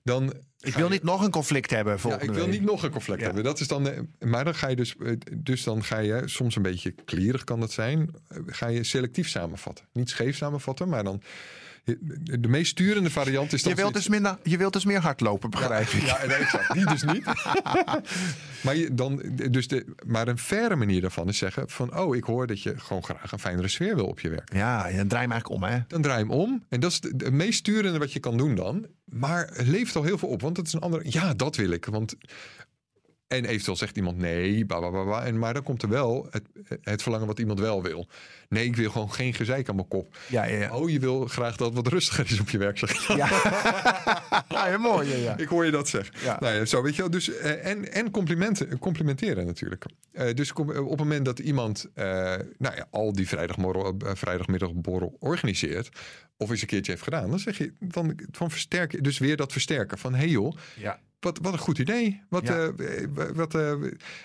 Dan 0.02 0.32
Ik 0.60 0.74
wil 0.74 0.84
je- 0.86 0.90
niet 0.92 1.02
nog 1.02 1.24
een 1.24 1.30
conflict 1.30 1.70
hebben 1.70 1.98
ja, 2.02 2.20
ik 2.20 2.30
wil 2.30 2.44
week. 2.44 2.50
niet 2.50 2.62
nog 2.64 2.82
een 2.82 2.90
conflict 2.90 3.18
Ja. 3.20 3.24
hebben. 3.26 3.44
Dat 3.44 3.60
is 3.60 3.68
dan, 3.68 3.88
eh, 3.88 4.00
maar 4.18 4.44
dan 4.44 4.54
ga 4.54 4.68
je 4.68 4.76
dus, 4.76 4.94
dus 5.36 5.62
dan 5.62 5.84
ga 5.84 5.98
je 5.98 6.22
soms 6.24 6.56
een 6.56 6.62
beetje 6.62 6.90
klierig 7.04 7.44
kan 7.44 7.60
dat 7.60 7.72
zijn. 7.72 8.10
Ga 8.46 8.66
je 8.66 8.84
selectief 8.84 9.28
samenvatten. 9.28 9.84
Niet 9.92 10.10
scheef 10.10 10.36
samenvatten, 10.36 10.88
maar 10.88 11.04
dan 11.04 11.22
de 12.40 12.48
meest 12.48 12.70
sturende 12.70 13.10
variant 13.10 13.52
is 13.52 13.62
dan 13.62 13.72
Je 13.72 13.78
wilt, 13.78 13.94
dus 13.94 14.08
minder, 14.08 14.38
je 14.42 14.56
wilt 14.56 14.72
dus 14.72 14.84
meer 14.84 15.00
hardlopen, 15.00 15.50
begrijp 15.50 15.88
ik. 15.88 16.02
ja, 16.02 16.26
nee, 16.26 16.36
exact. 16.36 16.72
Die 16.72 16.86
dus 16.86 17.02
niet. 17.02 17.24
maar, 18.64 18.76
je, 18.76 18.94
dan, 18.94 19.22
dus 19.50 19.68
de, 19.68 19.86
maar 20.06 20.28
een 20.28 20.38
faire 20.38 20.76
manier 20.76 21.00
daarvan 21.00 21.28
is 21.28 21.38
zeggen 21.38 21.68
van... 21.68 21.98
oh, 21.98 22.16
ik 22.16 22.24
hoor 22.24 22.46
dat 22.46 22.62
je 22.62 22.78
gewoon 22.78 23.04
graag 23.04 23.32
een 23.32 23.38
fijnere 23.38 23.68
sfeer 23.68 23.94
wil 23.94 24.06
op 24.06 24.20
je 24.20 24.28
werk. 24.28 24.52
Ja, 24.52 24.82
dan 24.82 25.08
draai 25.08 25.22
hem 25.22 25.32
eigenlijk 25.32 25.48
om, 25.48 25.62
hè? 25.62 25.78
Dan 25.88 26.02
draai 26.02 26.18
je 26.18 26.24
hem 26.24 26.40
om. 26.40 26.64
En 26.68 26.80
dat 26.80 26.90
is 26.90 27.00
de, 27.00 27.16
de 27.16 27.30
meest 27.30 27.58
sturende 27.58 27.98
wat 27.98 28.12
je 28.12 28.20
kan 28.20 28.36
doen 28.36 28.54
dan. 28.54 28.86
Maar 29.04 29.50
het 29.52 29.66
levert 29.66 29.96
al 29.96 30.02
heel 30.02 30.18
veel 30.18 30.28
op. 30.28 30.40
Want 30.40 30.56
het 30.56 30.66
is 30.66 30.72
een 30.72 30.80
andere... 30.80 31.02
Ja, 31.06 31.34
dat 31.34 31.56
wil 31.56 31.70
ik. 31.70 31.84
Want... 31.84 32.14
En 33.28 33.44
eventueel 33.44 33.76
zegt 33.76 33.96
iemand 33.96 34.18
nee, 34.18 34.64
bla. 34.64 35.24
En, 35.24 35.38
maar 35.38 35.54
dan 35.54 35.62
komt 35.62 35.82
er 35.82 35.88
wel 35.88 36.28
het, 36.30 36.42
het 36.82 37.02
verlangen 37.02 37.26
wat 37.26 37.38
iemand 37.38 37.60
wel 37.60 37.82
wil. 37.82 38.08
Nee, 38.48 38.64
ik 38.64 38.76
wil 38.76 38.90
gewoon 38.90 39.12
geen 39.12 39.34
gezeik 39.34 39.68
aan 39.68 39.74
mijn 39.74 39.88
kop. 39.88 40.16
Ja, 40.28 40.44
ja, 40.44 40.58
ja. 40.58 40.76
Oh, 40.76 40.90
je 40.90 40.98
wil 40.98 41.26
graag 41.26 41.56
dat 41.56 41.74
wat 41.74 41.86
rustiger 41.86 42.24
is 42.30 42.40
op 42.40 42.50
je 42.50 42.58
werk. 42.58 42.78
Zeg. 42.78 43.06
je. 43.06 43.16
Ja, 43.16 43.28
ja, 44.68 44.78
mooi. 44.78 45.16
Ja. 45.16 45.36
Ik 45.36 45.48
hoor 45.48 45.64
je 45.64 45.70
dat 45.70 45.88
zeggen. 45.88 46.14
Ja. 46.22 46.36
Nou 46.40 46.66
zo 46.66 46.82
weet 46.82 46.94
je 46.94 47.00
wel. 47.00 47.10
Dus, 47.10 47.36
eh, 47.36 47.66
en 47.66 47.92
en 47.92 48.10
complimenten, 48.10 48.78
complimenteren 48.78 49.46
natuurlijk. 49.46 49.84
Eh, 50.12 50.34
dus 50.34 50.52
kom- 50.52 50.70
op 50.70 50.90
het 50.90 50.98
moment 50.98 51.24
dat 51.24 51.38
iemand 51.38 51.90
eh, 51.94 52.04
nou 52.58 52.76
ja, 52.76 52.86
al 52.90 53.12
die 53.12 53.28
vrijdagmorgen, 53.28 53.98
eh, 53.98 54.10
vrijdagmiddagborrel 54.14 55.16
organiseert... 55.18 55.88
of 56.36 56.50
eens 56.50 56.60
een 56.60 56.66
keertje 56.66 56.92
heeft 56.92 57.04
gedaan, 57.04 57.30
dan 57.30 57.38
zeg 57.38 57.58
je 57.58 57.72
dan 57.80 58.18
van 58.30 58.50
versterken. 58.50 59.02
Dus 59.02 59.18
weer 59.18 59.36
dat 59.36 59.52
versterken 59.52 59.98
van... 59.98 60.12
hé 60.12 60.18
hey 60.18 60.28
joh, 60.28 60.56
ja. 60.76 61.00
Wat, 61.24 61.38
wat 61.42 61.52
een 61.52 61.58
goed 61.58 61.78
idee. 61.78 62.22
Wat, 62.28 62.46
Ja. 62.46 62.66
eh, 62.66 63.04
wat, 63.34 63.54
eh, 63.54 63.70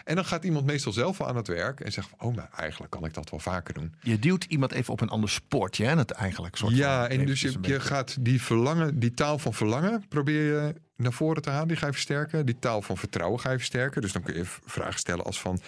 en 0.04 0.16
dan 0.16 0.26
gaat 0.26 0.44
iemand 0.44 0.66
meestal 0.66 0.92
zelf 0.92 1.18
wel 1.18 1.28
aan 1.28 1.36
het 1.36 1.48
werk... 1.48 1.80
en 1.80 1.92
zegt 1.92 2.10
van, 2.10 2.28
oh, 2.30 2.36
maar 2.36 2.50
eigenlijk 2.56 2.92
kan 2.92 3.06
ik 3.06 3.14
dat 3.14 3.30
wel 3.30 3.40
vaker 3.40 3.74
doen. 3.74 3.94
Je 4.02 4.20
duwt 4.20 4.44
iemand 4.44 4.72
even 4.72 4.94
op 4.94 5.02
een 5.02 5.10
ander 5.10 5.30
sportje, 5.30 5.86
hè? 5.86 5.96
Dat 5.96 6.12
eigenlijk 6.12 6.56
soort 6.56 6.76
Ja, 6.76 7.02
van, 7.08 7.18
en 7.18 7.26
dus 7.26 7.42
je, 7.42 7.54
je 7.62 7.80
gaat 7.80 8.18
die 8.20 8.42
verlangen, 8.42 9.00
die 9.00 9.14
taal 9.14 9.40
van 9.40 9.54
verlangen, 9.54 10.04
probeer 10.10 10.44
je 10.54 10.76
naar 10.96 11.14
voren 11.14 11.42
te 11.42 11.50
halen. 11.50 11.68
Die 11.68 11.78
ga 11.78 11.86
je 11.86 11.92
versterken. 11.92 12.46
Die 12.46 12.60
taal 12.60 12.82
van 12.82 12.98
vertrouwen 12.98 13.40
ga 13.40 13.52
je 13.52 13.58
versterken. 13.58 14.02
Dus 14.02 14.12
dan 14.12 14.22
kun 14.22 14.36
je 14.36 14.46
vragen 14.66 15.00
stellen 15.00 15.26
als 15.26 15.40
van, 15.42 15.60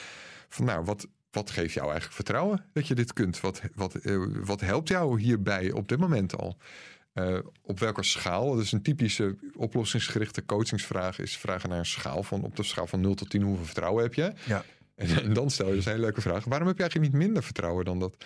van 0.49 0.65
nou, 0.65 0.83
wat, 0.85 1.07
wat 1.31 1.51
geeft 1.51 1.73
jou 1.73 1.85
eigenlijk 1.85 2.15
vertrouwen 2.15 2.63
dat 2.73 2.87
je 2.87 2.95
dit 2.95 3.13
kunt? 3.13 3.39
Wat, 3.39 3.61
wat, 3.75 3.95
eh, 3.95 4.17
wat 4.43 4.61
helpt 4.61 4.87
jou 4.87 5.21
hierbij 5.21 5.71
op 5.71 5.87
dit 5.87 5.99
moment 5.99 6.37
al? 6.37 6.57
Eh, 7.13 7.37
op 7.61 7.79
welke 7.79 8.03
schaal? 8.03 8.55
Dus 8.55 8.71
een 8.71 8.81
typische 8.81 9.35
oplossingsgerichte 9.55 10.45
coachingsvraag 10.45 11.19
is 11.19 11.37
vragen 11.37 11.69
naar 11.69 11.77
een 11.77 11.85
schaal 11.85 12.23
van 12.23 12.43
op 12.43 12.55
de 12.55 12.63
schaal 12.63 12.87
van 12.87 13.01
0 13.01 13.13
tot 13.13 13.29
10 13.29 13.41
hoeveel 13.41 13.65
vertrouwen 13.65 14.03
heb 14.03 14.13
je? 14.13 14.33
Ja. 14.45 14.63
En, 14.95 15.23
en 15.23 15.33
dan 15.33 15.49
stel 15.49 15.67
je 15.67 15.73
dus 15.75 15.85
een 15.85 15.91
hele 15.91 16.03
leuke 16.03 16.21
vraag. 16.21 16.43
Waarom 16.45 16.67
heb 16.67 16.77
je 16.77 16.81
eigenlijk 16.83 17.13
niet 17.13 17.21
minder 17.23 17.43
vertrouwen 17.43 17.85
dan 17.85 17.99
dat? 17.99 18.25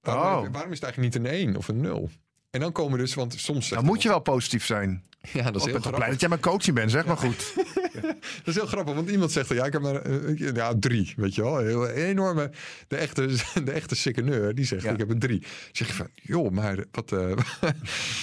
Waarom, 0.00 0.46
Oh. 0.46 0.52
waarom 0.52 0.72
is 0.72 0.80
het 0.80 0.84
eigenlijk 0.84 1.14
niet 1.14 1.24
een 1.24 1.32
1 1.32 1.56
of 1.56 1.68
een 1.68 1.80
0? 1.80 2.10
En 2.50 2.60
dan 2.60 2.72
komen 2.72 2.98
dus, 2.98 3.14
want 3.14 3.34
soms... 3.40 3.68
Dan 3.68 3.84
moet 3.84 4.02
je 4.02 4.08
wel 4.08 4.20
positief 4.20 4.64
zijn. 4.64 5.02
Ja, 5.32 5.50
dat 5.50 5.54
is, 5.54 5.60
Ik 5.60 5.64
heel 5.64 5.72
ben 5.72 5.82
toch 5.82 5.82
blij 5.82 5.90
grappig. 5.92 6.08
dat 6.10 6.20
jij 6.20 6.28
mijn 6.28 6.40
coaching 6.40 6.76
bent, 6.76 6.90
zeg 6.90 7.04
maar 7.06 7.16
goed. 7.16 7.52
dat 8.44 8.46
is 8.46 8.54
heel 8.54 8.66
grappig, 8.66 8.94
want 8.94 9.10
iemand 9.10 9.32
zegt... 9.32 9.48
Ja, 9.48 9.64
ik 9.64 9.72
heb 9.72 9.82
maar 9.82 9.94
eh, 10.02 10.54
ja, 10.54 10.74
drie, 10.78 11.14
weet 11.16 11.34
je 11.34 11.42
wel. 11.42 11.58
Heel, 11.58 11.88
een 11.88 11.94
enorme... 11.94 12.50
De 12.88 12.96
echte, 12.96 13.26
de 13.64 13.72
echte 13.72 13.94
sikkeneur, 13.94 14.54
die 14.54 14.64
zegt 14.64 14.82
Ja. 14.82 14.90
ik 14.90 14.98
heb 14.98 15.10
een 15.10 15.18
drie. 15.18 15.40
Dan 15.40 15.48
zeg 15.72 15.86
je 15.88 15.94
van, 15.94 16.08
joh, 16.14 16.50
maar 16.50 16.84
wat, 16.92 17.12
eh, 17.12 17.18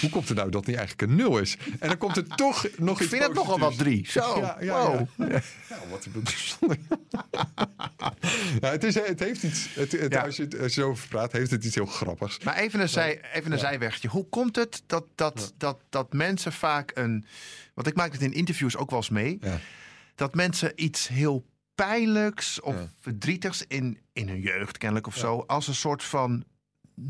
hoe 0.01 0.10
komt 0.10 0.27
het 0.27 0.38
nou 0.38 0.50
dat 0.50 0.65
niet 0.65 0.75
eigenlijk 0.75 1.12
een 1.12 1.17
nul 1.17 1.38
is? 1.39 1.57
En 1.79 1.88
dan 1.88 1.98
komt 1.98 2.17
er 2.17 2.27
toch 2.27 2.67
nog 2.77 2.96
Ik 2.96 3.01
iets 3.01 3.10
vind 3.10 3.24
het 3.24 3.34
nogal 3.34 3.60
wat 3.60 3.77
drie. 3.77 4.05
Zo, 4.10 4.39
Ja, 4.39 4.57
ja, 4.60 4.88
wow. 4.88 5.07
ja. 5.17 5.41
Ja, 5.69 5.79
wat 5.89 6.07
bijzonder. 6.12 6.77
ja, 8.61 8.71
het, 8.71 8.83
is, 8.83 8.95
het 8.95 9.19
heeft 9.19 9.43
iets... 9.43 9.75
Het, 9.75 9.91
het, 9.91 10.13
Ja. 10.13 10.21
Als 10.21 10.35
je 10.35 10.69
zo 10.69 10.89
over 10.89 11.07
praat, 11.07 11.31
heeft 11.31 11.51
het 11.51 11.65
iets 11.65 11.75
heel 11.75 11.85
grappigs. 11.85 12.39
Maar 12.39 12.55
even 12.55 12.79
een, 12.79 12.89
zij, 12.89 13.21
even 13.33 13.51
een 13.51 13.59
zijwegje. 13.59 14.07
Hoe 14.07 14.29
komt 14.29 14.55
het 14.55 14.83
dat, 14.85 15.05
dat, 15.15 15.53
dat, 15.57 15.79
dat 15.89 16.13
mensen 16.13 16.53
vaak 16.53 16.91
een... 16.93 17.25
Want 17.73 17.87
ik 17.87 17.95
maak 17.95 18.11
het 18.11 18.21
in 18.21 18.33
interviews 18.33 18.77
ook 18.77 18.89
wel 18.89 18.99
eens 18.99 19.09
mee. 19.09 19.37
Ja. 19.41 19.59
Dat 20.15 20.35
mensen 20.35 20.71
iets 20.75 21.07
heel 21.07 21.45
pijnlijks 21.75 22.61
of 22.61 22.75
verdrietigs 22.99 23.63
in, 23.67 23.99
in 24.13 24.27
hun 24.27 24.41
jeugd 24.41 24.77
kennelijk 24.77 25.07
of 25.07 25.17
zo... 25.17 25.43
als 25.47 25.67
een 25.67 25.75
soort 25.75 26.03
van 26.03 26.43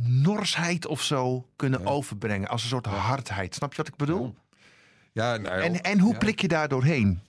norsheid 0.05 0.85
of 0.85 1.01
zo 1.01 1.49
kunnen 1.55 1.85
overbrengen. 1.85 2.47
Als 2.47 2.63
een 2.63 2.69
soort 2.69 2.85
hardheid. 2.85 3.55
Snap 3.55 3.71
je 3.71 3.77
wat 3.77 3.87
ik 3.87 3.95
bedoel? 3.95 4.35
Ja, 5.11 5.37
nou, 5.37 5.61
En, 5.61 5.81
en 5.81 5.99
hoe 5.99 6.11
ja. 6.11 6.17
plik 6.17 6.41
je 6.41 6.47
daar 6.47 6.67
doorheen? 6.67 7.21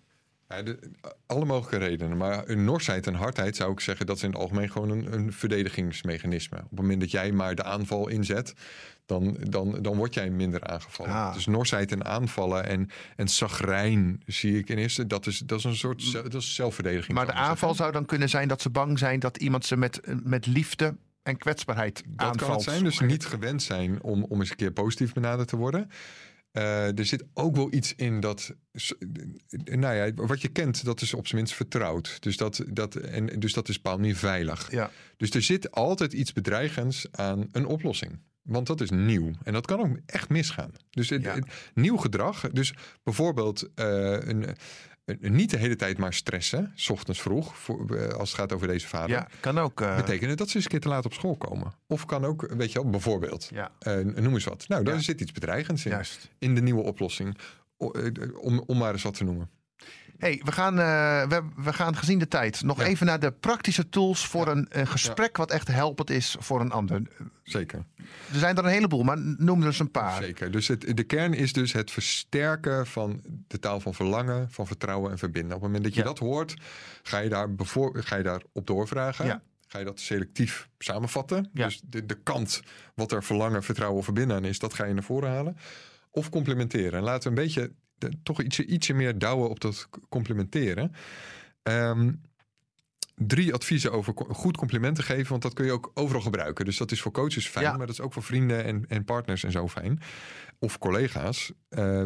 Ja, 0.49 0.62
de- 0.62 0.90
alle 1.26 1.45
mogelijke 1.45 1.87
redenen. 1.87 2.17
Maar 2.17 2.49
een 2.49 2.64
norsheid 2.64 3.07
en 3.07 3.14
hardheid 3.14 3.57
zou 3.57 3.73
ik 3.73 3.81
zeggen... 3.81 4.07
dat 4.07 4.17
is 4.17 4.23
in 4.23 4.31
het 4.31 4.38
algemeen 4.38 4.71
gewoon 4.71 4.90
een, 4.90 5.12
een 5.12 5.33
verdedigingsmechanisme. 5.33 6.57
Op 6.57 6.71
het 6.71 6.78
moment 6.81 7.00
dat 7.00 7.11
jij 7.11 7.33
maar 7.33 7.55
de 7.55 7.62
aanval 7.64 8.09
inzet... 8.09 8.55
dan, 9.07 9.37
dan, 9.40 9.78
dan 9.83 9.97
word 9.97 10.14
jij 10.14 10.31
minder 10.31 10.64
aangevallen. 10.64 11.12
Ah. 11.12 11.35
Dus 11.35 11.47
norsheid 11.47 11.93
en 11.93 12.05
aanvallen 12.05 12.67
en, 12.67 12.90
en 13.17 13.28
zagrijn 13.28 14.23
zie 14.26 14.59
ik 14.59 14.69
in 14.69 14.78
eerste... 14.78 15.07
dat 15.07 15.26
is, 15.26 15.38
dat 15.38 15.59
is 15.59 15.64
een 15.64 15.76
soort 15.76 16.02
ze- 16.02 16.23
dat 16.23 16.35
is 16.43 16.55
zelfverdediging. 16.55 17.17
Maar 17.17 17.26
de 17.26 17.33
aanval 17.33 17.75
zou 17.75 17.93
dan 17.93 18.05
kunnen 18.05 18.28
zijn 18.28 18.49
dat 18.49 18.62
ze 18.62 18.71
bang 18.71 18.99
zijn... 18.99 19.21
dat 19.21 19.37
iemand 19.37 19.64
ze 19.67 19.76
met, 19.76 20.00
met 20.25 20.47
liefde 20.47 20.97
en 21.23 21.37
kwetsbaarheid 21.37 22.02
Dat 22.07 22.26
aanvalt. 22.26 22.38
kan 22.40 22.50
het 22.50 22.62
zijn. 22.62 22.85
Dus 22.85 23.00
niet 23.00 23.26
gewend 23.26 23.62
zijn 23.62 24.02
om, 24.02 24.25
om 24.25 24.40
eens 24.40 24.50
een 24.50 24.57
keer 24.57 24.73
positief 24.73 25.12
benaderd 25.12 25.49
te 25.49 25.57
worden. 25.57 25.90
Eh, 26.58 26.98
er 26.98 27.06
zit 27.06 27.24
ook 27.34 27.56
wel 27.56 27.72
iets 27.72 27.94
in 27.94 28.20
dat, 28.20 28.54
nou 29.64 29.94
ja, 29.94 30.12
wat 30.14 30.40
je 30.42 30.48
kent, 30.48 30.84
dat 30.84 31.00
is 31.00 31.14
op 31.14 31.26
zijn 31.26 31.40
minst 31.40 31.56
vertrouwd. 31.56 32.16
Dus 32.22 32.36
dat, 32.36 32.64
dat, 32.72 32.94
en, 32.94 33.26
dus 33.26 33.52
dat 33.52 33.68
is 33.68 33.76
op 33.78 33.84
een 33.86 33.90
bepaalde 33.90 34.00
manier 34.00 34.16
veilig. 34.16 34.70
Ja. 34.70 34.90
Dus 35.16 35.30
er 35.30 35.42
zit 35.42 35.70
altijd 35.70 36.12
iets 36.12 36.32
bedreigends 36.32 37.06
aan 37.10 37.48
een 37.52 37.66
oplossing. 37.66 38.18
Want 38.42 38.66
dat 38.66 38.80
is 38.80 38.90
nieuw. 38.90 39.30
En 39.42 39.52
dat 39.52 39.66
kan 39.66 39.80
ook 39.80 39.98
echt 40.06 40.28
misgaan. 40.28 40.70
Dus 40.90 41.08
het, 41.10 41.22
Ja. 41.22 41.34
het- 41.34 41.46
nieuw 41.74 41.96
gedrag. 41.96 42.40
Dus 42.50 42.74
bijvoorbeeld 43.02 43.68
eh, 43.74 43.86
een, 44.20 44.44
niet 45.20 45.50
de 45.50 45.56
hele 45.56 45.76
tijd 45.76 45.98
maar 45.98 46.14
stressen, 46.14 46.72
s 46.74 46.90
ochtends 46.90 47.20
vroeg, 47.20 47.56
voor, 47.58 47.96
eh, 47.96 48.08
als 48.08 48.30
het 48.30 48.38
gaat 48.40 48.52
over 48.52 48.66
deze 48.66 48.86
vader. 48.88 49.10
Ja, 49.10 49.28
kan 49.40 49.58
ook. 49.58 49.80
eh, 49.80 49.96
Betekent 49.96 50.28
het 50.30 50.38
dat 50.38 50.48
ze 50.48 50.54
eens 50.56 50.64
een 50.64 50.70
keer 50.70 50.80
te 50.80 50.88
laat 50.88 51.04
op 51.04 51.12
school 51.12 51.36
komen? 51.36 51.72
Of 51.86 52.04
kan 52.06 52.24
ook, 52.24 52.46
weet 52.56 52.72
je 52.72 52.82
wel, 52.82 52.90
bijvoorbeeld, 52.90 53.48
Ja, 53.52 53.70
eh, 53.78 53.94
noem 53.98 54.34
eens 54.34 54.44
wat. 54.44 54.64
Nou, 54.68 54.84
daar 54.84 54.94
Ja. 54.94 55.00
zit 55.00 55.20
iets 55.20 55.32
bedreigends 55.32 55.84
in. 55.84 55.90
juist. 55.90 56.30
In 56.38 56.54
de 56.54 56.60
nieuwe 56.62 56.82
oplossing. 56.82 57.36
Om, 58.40 58.62
om 58.66 58.78
maar 58.78 58.92
eens 58.92 59.02
wat 59.02 59.14
te 59.14 59.24
noemen. 59.24 59.50
Hey, 60.18 60.40
we, 60.44 60.52
gaan, 60.52 60.78
eh, 60.78 61.28
we, 61.28 61.42
we 61.56 61.72
gaan 61.72 61.96
gezien 61.96 62.18
de 62.18 62.28
tijd 62.28 62.62
nog 62.62 62.78
Ja. 62.78 62.87
even 62.87 63.06
naar 63.06 63.20
de 63.20 63.32
praktische 63.32 63.88
tools 63.88 64.26
voor 64.26 64.48
een, 64.48 64.66
een 64.68 64.87
gesprek 64.87 65.37
wat 65.37 65.50
echt 65.50 65.68
helpend 65.68 66.10
is 66.10 66.37
voor 66.38 66.60
een 66.60 66.70
ander. 66.70 67.02
Zeker. 67.42 67.84
Er 68.32 68.38
zijn 68.38 68.56
er 68.56 68.64
een 68.64 68.70
heleboel, 68.70 69.02
maar 69.02 69.18
noem 69.18 69.60
er 69.60 69.66
eens 69.66 69.78
een 69.78 69.90
paar. 69.90 70.22
Zeker. 70.22 70.50
Dus 70.50 70.68
het, 70.68 70.96
de 70.96 71.04
kern 71.04 71.34
is 71.34 71.52
dus 71.52 71.72
het 71.72 71.90
versterken 71.90 72.87
van 72.87 73.22
de 73.46 73.58
taal 73.58 73.80
van 73.80 73.94
verlangen, 73.94 74.50
van 74.50 74.66
vertrouwen 74.66 75.10
en 75.10 75.18
verbinden. 75.18 75.56
Op 75.56 75.62
het 75.62 75.70
moment 75.72 75.84
dat 75.84 75.94
je 75.94 76.02
dat 76.02 76.18
hoort, 76.18 76.54
ga 77.02 77.18
je 77.18 77.28
daar, 77.28 77.48
ga 77.92 78.16
je 78.16 78.22
daar 78.22 78.42
op 78.52 78.66
doorvragen. 78.66 79.26
Ja. 79.26 79.42
Ga 79.66 79.78
je 79.78 79.84
dat 79.84 80.00
selectief 80.00 80.68
samenvatten. 80.78 81.50
Ja. 81.52 81.64
Dus 81.64 81.80
de, 81.84 82.06
de 82.06 82.22
kant 82.22 82.60
wat 82.94 83.12
er 83.12 83.25
verlangen, 83.25 83.62
vertrouwen 83.62 83.98
of 83.98 84.04
verbinden 84.04 84.37
aan 84.37 84.44
is, 84.44 84.58
dat 84.58 84.75
ga 84.75 84.84
je 84.84 84.94
naar 84.94 85.02
voren 85.02 85.30
halen. 85.30 85.56
Of 86.10 86.28
complementeren. 86.30 86.92
En 86.98 87.02
laten 87.04 87.22
we 87.22 87.38
een 87.38 87.44
beetje, 87.44 87.72
de- 87.99 88.12
toch 88.23 88.43
ietsje, 88.43 88.67
ietsje 88.67 88.95
meer 88.95 89.19
douwen 89.19 89.49
op 89.50 89.61
dat 89.61 89.88
c- 89.90 89.99
complementeren. 90.09 90.93
Ehm, 91.62 92.12
drie 93.14 93.55
adviezen 93.55 93.93
over 93.93 94.14
goed 94.28 94.57
complimenten 94.57 95.05
geven, 95.05 95.28
want 95.31 95.43
dat 95.43 95.52
kun 95.55 95.64
je 95.64 95.73
ook 95.73 95.90
overal 95.95 96.21
gebruiken. 96.23 96.64
Dus 96.64 96.76
dat 96.76 96.90
is 96.93 97.00
voor 97.02 97.12
coaches 97.12 97.49
fijn, 97.49 97.64
Ja. 97.64 97.71
maar 97.76 97.87
dat 97.87 97.95
is 97.95 98.00
ook 98.00 98.12
voor 98.12 98.23
vrienden 98.23 98.64
en, 98.64 98.85
en 98.88 99.05
partners 99.05 99.45
en 99.45 99.52
zo 99.52 99.69
fijn. 99.69 100.00
Of 100.59 100.78
collega's. 100.78 101.52
Eh, 101.69 102.05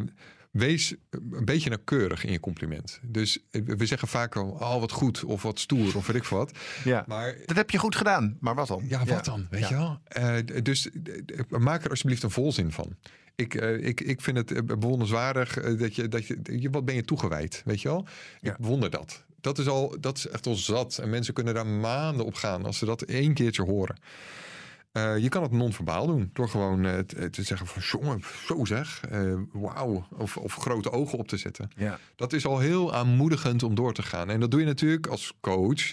wees 0.53 0.95
een 1.11 1.45
beetje 1.45 1.69
nauwkeurig 1.69 2.25
in 2.25 2.33
je 2.33 2.41
compliment. 2.41 3.01
Dus 3.03 3.39
eh, 3.51 3.63
we 3.65 3.87
zeggen 3.87 4.09
vaak 4.09 4.37
al, 4.37 4.49
oh 4.49 4.81
wat 4.81 4.93
goed, 4.93 5.25
of 5.25 5.43
wat 5.43 5.59
stoer, 5.59 5.97
of 5.97 6.07
weet 6.07 6.17
ik 6.17 6.25
wat. 6.25 6.53
Ja. 6.85 7.05
Maar 7.07 7.37
Dat 7.47 7.57
heb 7.57 7.71
je 7.71 7.79
goed 7.79 7.97
gedaan, 7.97 8.37
maar 8.41 8.55
wat 8.55 8.69
dan? 8.69 8.85
ja, 8.89 9.05
wat 9.05 9.25
dan? 9.25 9.47
Weet 9.51 9.61
Ja. 9.61 9.69
je 9.69 9.75
wel? 9.75 9.99
Eh, 10.05 10.63
dus 10.63 10.91
eh, 10.91 11.59
maak 11.59 11.85
er 11.85 11.91
alsjeblieft 11.91 12.23
een 12.23 12.31
volzin 12.31 12.73
van. 12.73 12.97
Ik, 13.35 13.55
eh, 13.55 13.87
ik, 13.87 14.01
ik 14.01 14.21
vind 14.21 14.37
het 14.37 14.53
eh, 14.53 14.63
bewonderenswaardig 14.63 15.57
eh, 15.59 15.79
dat 15.79 15.95
je, 15.97 16.09
dat 16.09 16.27
je. 16.27 16.69
Wat 16.71 16.85
ben 16.85 16.95
je 16.95 17.05
toegewijd? 17.05 17.63
Weet 17.65 17.83
je 17.83 17.89
wel? 17.89 18.07
Ik 18.41 18.57
bewonder 18.57 18.91
dat. 18.91 19.25
Dat 19.41 19.59
is, 19.59 19.69
al, 19.69 19.97
dat 20.01 20.17
is 20.17 20.29
echt 20.29 20.47
al 20.47 20.55
zat. 20.55 20.99
En 20.99 21.11
mensen 21.11 21.35
kunnen 21.35 21.55
daar 21.55 21.67
maanden 21.67 22.27
op 22.27 22.35
gaan 22.35 22.65
als 22.65 22.79
ze 22.79 22.85
dat 22.85 23.03
één 23.03 23.35
keertje 23.35 23.63
horen. 23.63 23.97
Eh, 24.93 25.19
je 25.19 25.29
kan 25.29 25.43
het 25.43 25.51
non-verbaal 25.53 26.07
doen. 26.07 26.31
Door 26.33 26.49
gewoon 26.49 26.85
eh, 26.87 26.99
te, 26.99 27.31
te 27.31 27.43
zeggen 27.43 27.67
van 27.67 27.83
jongen, 27.83 28.23
zo 28.47 28.65
zeg. 28.65 29.01
eh, 29.11 29.35
Wauw. 29.53 30.07
Of, 30.19 30.37
of 30.37 30.55
grote 30.55 30.91
ogen 30.91 31.19
op 31.19 31.29
te 31.29 31.37
zetten. 31.37 31.71
Ja. 31.77 31.99
Dat 32.17 32.33
is 32.33 32.47
al 32.47 32.59
heel 32.59 32.95
aanmoedigend 32.95 33.63
om 33.63 33.75
door 33.75 33.93
te 33.95 34.03
gaan. 34.03 34.31
En 34.31 34.41
dat 34.41 34.51
doe 34.51 34.61
je 34.61 34.67
natuurlijk 34.67 35.07
als 35.07 35.33
coach. 35.41 35.93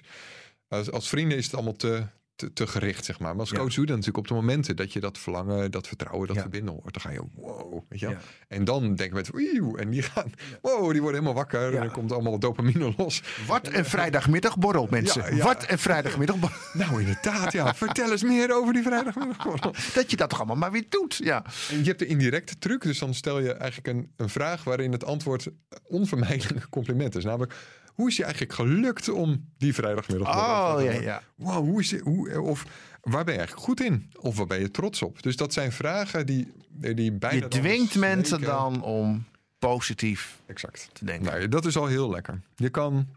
Als, 0.67 0.91
als 0.91 1.09
vrienden 1.09 1.37
is 1.37 1.45
het 1.45 1.53
allemaal 1.53 1.75
te, 1.75 2.03
te, 2.39 2.53
te 2.53 2.67
gericht, 2.67 3.05
zeg 3.05 3.19
maar. 3.19 3.31
Maar 3.31 3.39
als 3.39 3.49
Ja. 3.49 3.57
coach 3.57 3.73
doe 3.73 3.79
je 3.81 3.85
dat 3.91 3.95
natuurlijk 3.95 4.17
op 4.17 4.27
de 4.27 4.33
momenten 4.33 4.75
dat 4.75 4.93
je 4.93 4.99
dat 4.99 5.17
verlangen, 5.17 5.71
dat 5.71 5.87
vertrouwen, 5.87 6.27
dat 6.27 6.35
Ja. 6.35 6.41
verbinden 6.41 6.73
hoort. 6.73 6.93
Dan 6.93 7.01
ga 7.01 7.09
je, 7.11 7.21
wow, 7.35 7.83
weet 7.89 7.99
je 7.99 8.05
wel. 8.05 8.15
Ja. 8.15 8.21
En 8.47 8.63
dan 8.63 8.95
denken 8.95 9.15
mensen, 9.15 9.33
"Oeieuw," 9.35 9.75
en 9.75 9.89
die 9.89 10.01
gaan, 10.01 10.31
wow, 10.61 10.91
die 10.91 11.01
worden 11.01 11.19
helemaal 11.19 11.33
wakker. 11.33 11.71
Ja. 11.71 11.77
En 11.77 11.83
er 11.83 11.91
komt 11.91 12.11
allemaal 12.11 12.39
dopamine 12.39 12.93
los. 12.97 13.23
Wat 13.47 13.67
een 13.73 13.85
vrijdagmiddagborrel, 13.85 14.87
mensen. 14.89 15.21
Ja, 15.23 15.35
ja. 15.35 15.43
Wat 15.43 15.65
een 15.69 15.79
vrijdagmiddagborrel. 15.79 16.57
Nou, 16.73 16.99
inderdaad, 16.99 17.51
ja. 17.51 17.75
Vertel 17.75 18.11
eens 18.11 18.23
meer 18.23 18.55
over 18.55 18.73
die 18.73 18.83
vrijdagmiddag. 18.83 19.93
Dat 19.93 20.11
je 20.11 20.17
dat 20.17 20.29
toch 20.29 20.37
allemaal 20.37 20.55
maar 20.57 20.71
weer 20.71 20.85
doet. 20.89 21.15
Ja. 21.15 21.45
En 21.71 21.77
je 21.77 21.83
hebt 21.83 21.99
de 21.99 22.05
indirecte 22.05 22.57
truc, 22.57 22.81
dus 22.81 22.99
dan 22.99 23.13
stel 23.13 23.39
je 23.39 23.53
eigenlijk 23.53 23.87
een, 23.97 24.11
een 24.17 24.29
vraag 24.29 24.63
waarin 24.63 24.91
het 24.91 25.05
antwoord 25.05 25.47
onvermijdelijk 25.83 26.69
compliment 26.69 27.15
is. 27.15 27.23
Namelijk, 27.23 27.53
hoe 27.99 28.09
is 28.09 28.17
je 28.17 28.23
eigenlijk 28.23 28.53
gelukt 28.53 29.09
om 29.09 29.45
die 29.57 29.73
vrijdagmiddag 29.73 30.27
Oh, 30.29 30.83
ja, 30.83 30.91
ja. 30.91 31.21
Wow, 31.35 31.55
hoe 31.55 31.79
is 31.79 31.89
je, 31.89 31.99
hoe, 32.03 32.41
of 32.41 32.65
waar 33.01 33.23
ben 33.23 33.33
je 33.33 33.39
eigenlijk 33.39 33.67
goed 33.67 33.81
in? 33.81 34.11
Of 34.19 34.37
waar 34.37 34.47
ben 34.47 34.59
je 34.59 34.71
trots 34.71 35.01
op? 35.01 35.23
Dus 35.23 35.35
dat 35.35 35.53
zijn 35.53 35.71
vragen 35.71 36.25
die, 36.25 36.51
die 36.69 37.11
bijna... 37.11 37.35
Je 37.43 37.47
dwingt 37.47 37.95
mensen 37.95 38.41
dan 38.41 38.81
om 38.83 39.25
positief 39.59 40.39
Exact. 40.45 40.89
te 40.93 41.05
denken. 41.05 41.25
Nou, 41.31 41.47
dat 41.47 41.65
is 41.65 41.77
al 41.77 41.85
heel 41.85 42.09
lekker. 42.09 42.41
Je 42.55 42.69
kan... 42.69 43.07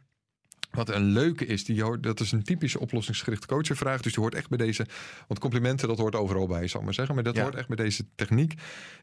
Wat 0.71 0.88
een 0.88 1.05
leuke 1.05 1.47
is, 1.47 1.64
die 1.64 1.83
hoort, 1.83 2.03
dat 2.03 2.21
is 2.21 2.33
een 2.33 2.42
typische 2.42 2.81
oplossingsgerichte 2.81 3.47
coachenvraag. 3.47 4.01
Dus 4.01 4.12
die 4.12 4.23
hoort 4.23 4.35
echt 4.35 4.49
bij 4.49 4.59
deze. 4.59 4.87
Want 5.29 5.40
complimenten, 5.40 5.88
dat 5.88 5.99
hoort 5.99 6.14
overal 6.14 6.47
bij, 6.47 6.68
zal 6.68 6.79
ik 6.81 6.85
maar 6.87 6.95
zeggen. 6.95 7.14
Maar 7.14 7.25
dat 7.25 7.37
Ja. 7.37 7.42
hoort 7.42 7.55
echt 7.55 7.68
bij 7.68 7.77
deze 7.77 8.05
techniek. 8.14 8.55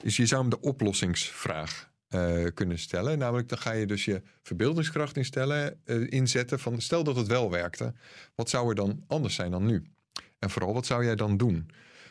Is 0.02 0.18
je 0.18 0.26
zou 0.26 0.42
hem 0.42 0.50
de 0.50 0.60
oplossingsvraag 0.62 1.89
eh, 2.10 2.46
kunnen 2.54 2.80
stellen. 2.80 3.18
Namelijk, 3.18 3.50
dan 3.50 3.58
ga 3.58 3.72
je 3.72 3.86
dus 3.86 4.06
je 4.06 4.22
verbeeldingskracht 4.44 5.18
instellen, 5.18 5.80
eh, 5.86 6.12
inzetten. 6.12 6.60
Van 6.60 6.82
stel 6.82 7.04
dat 7.04 7.16
het 7.16 7.28
wel 7.28 7.52
werkte. 7.52 7.94
Wat 8.36 8.50
zou 8.50 8.70
er 8.70 8.76
dan 8.76 9.04
anders 9.08 9.36
zijn 9.36 9.52
dan 9.52 9.66
nu? 9.66 9.84
En 10.40 10.50
vooral, 10.50 10.74
wat 10.74 10.86
zou 10.86 11.04
jij 11.04 11.16
dan 11.16 11.38
doen? 11.38 11.70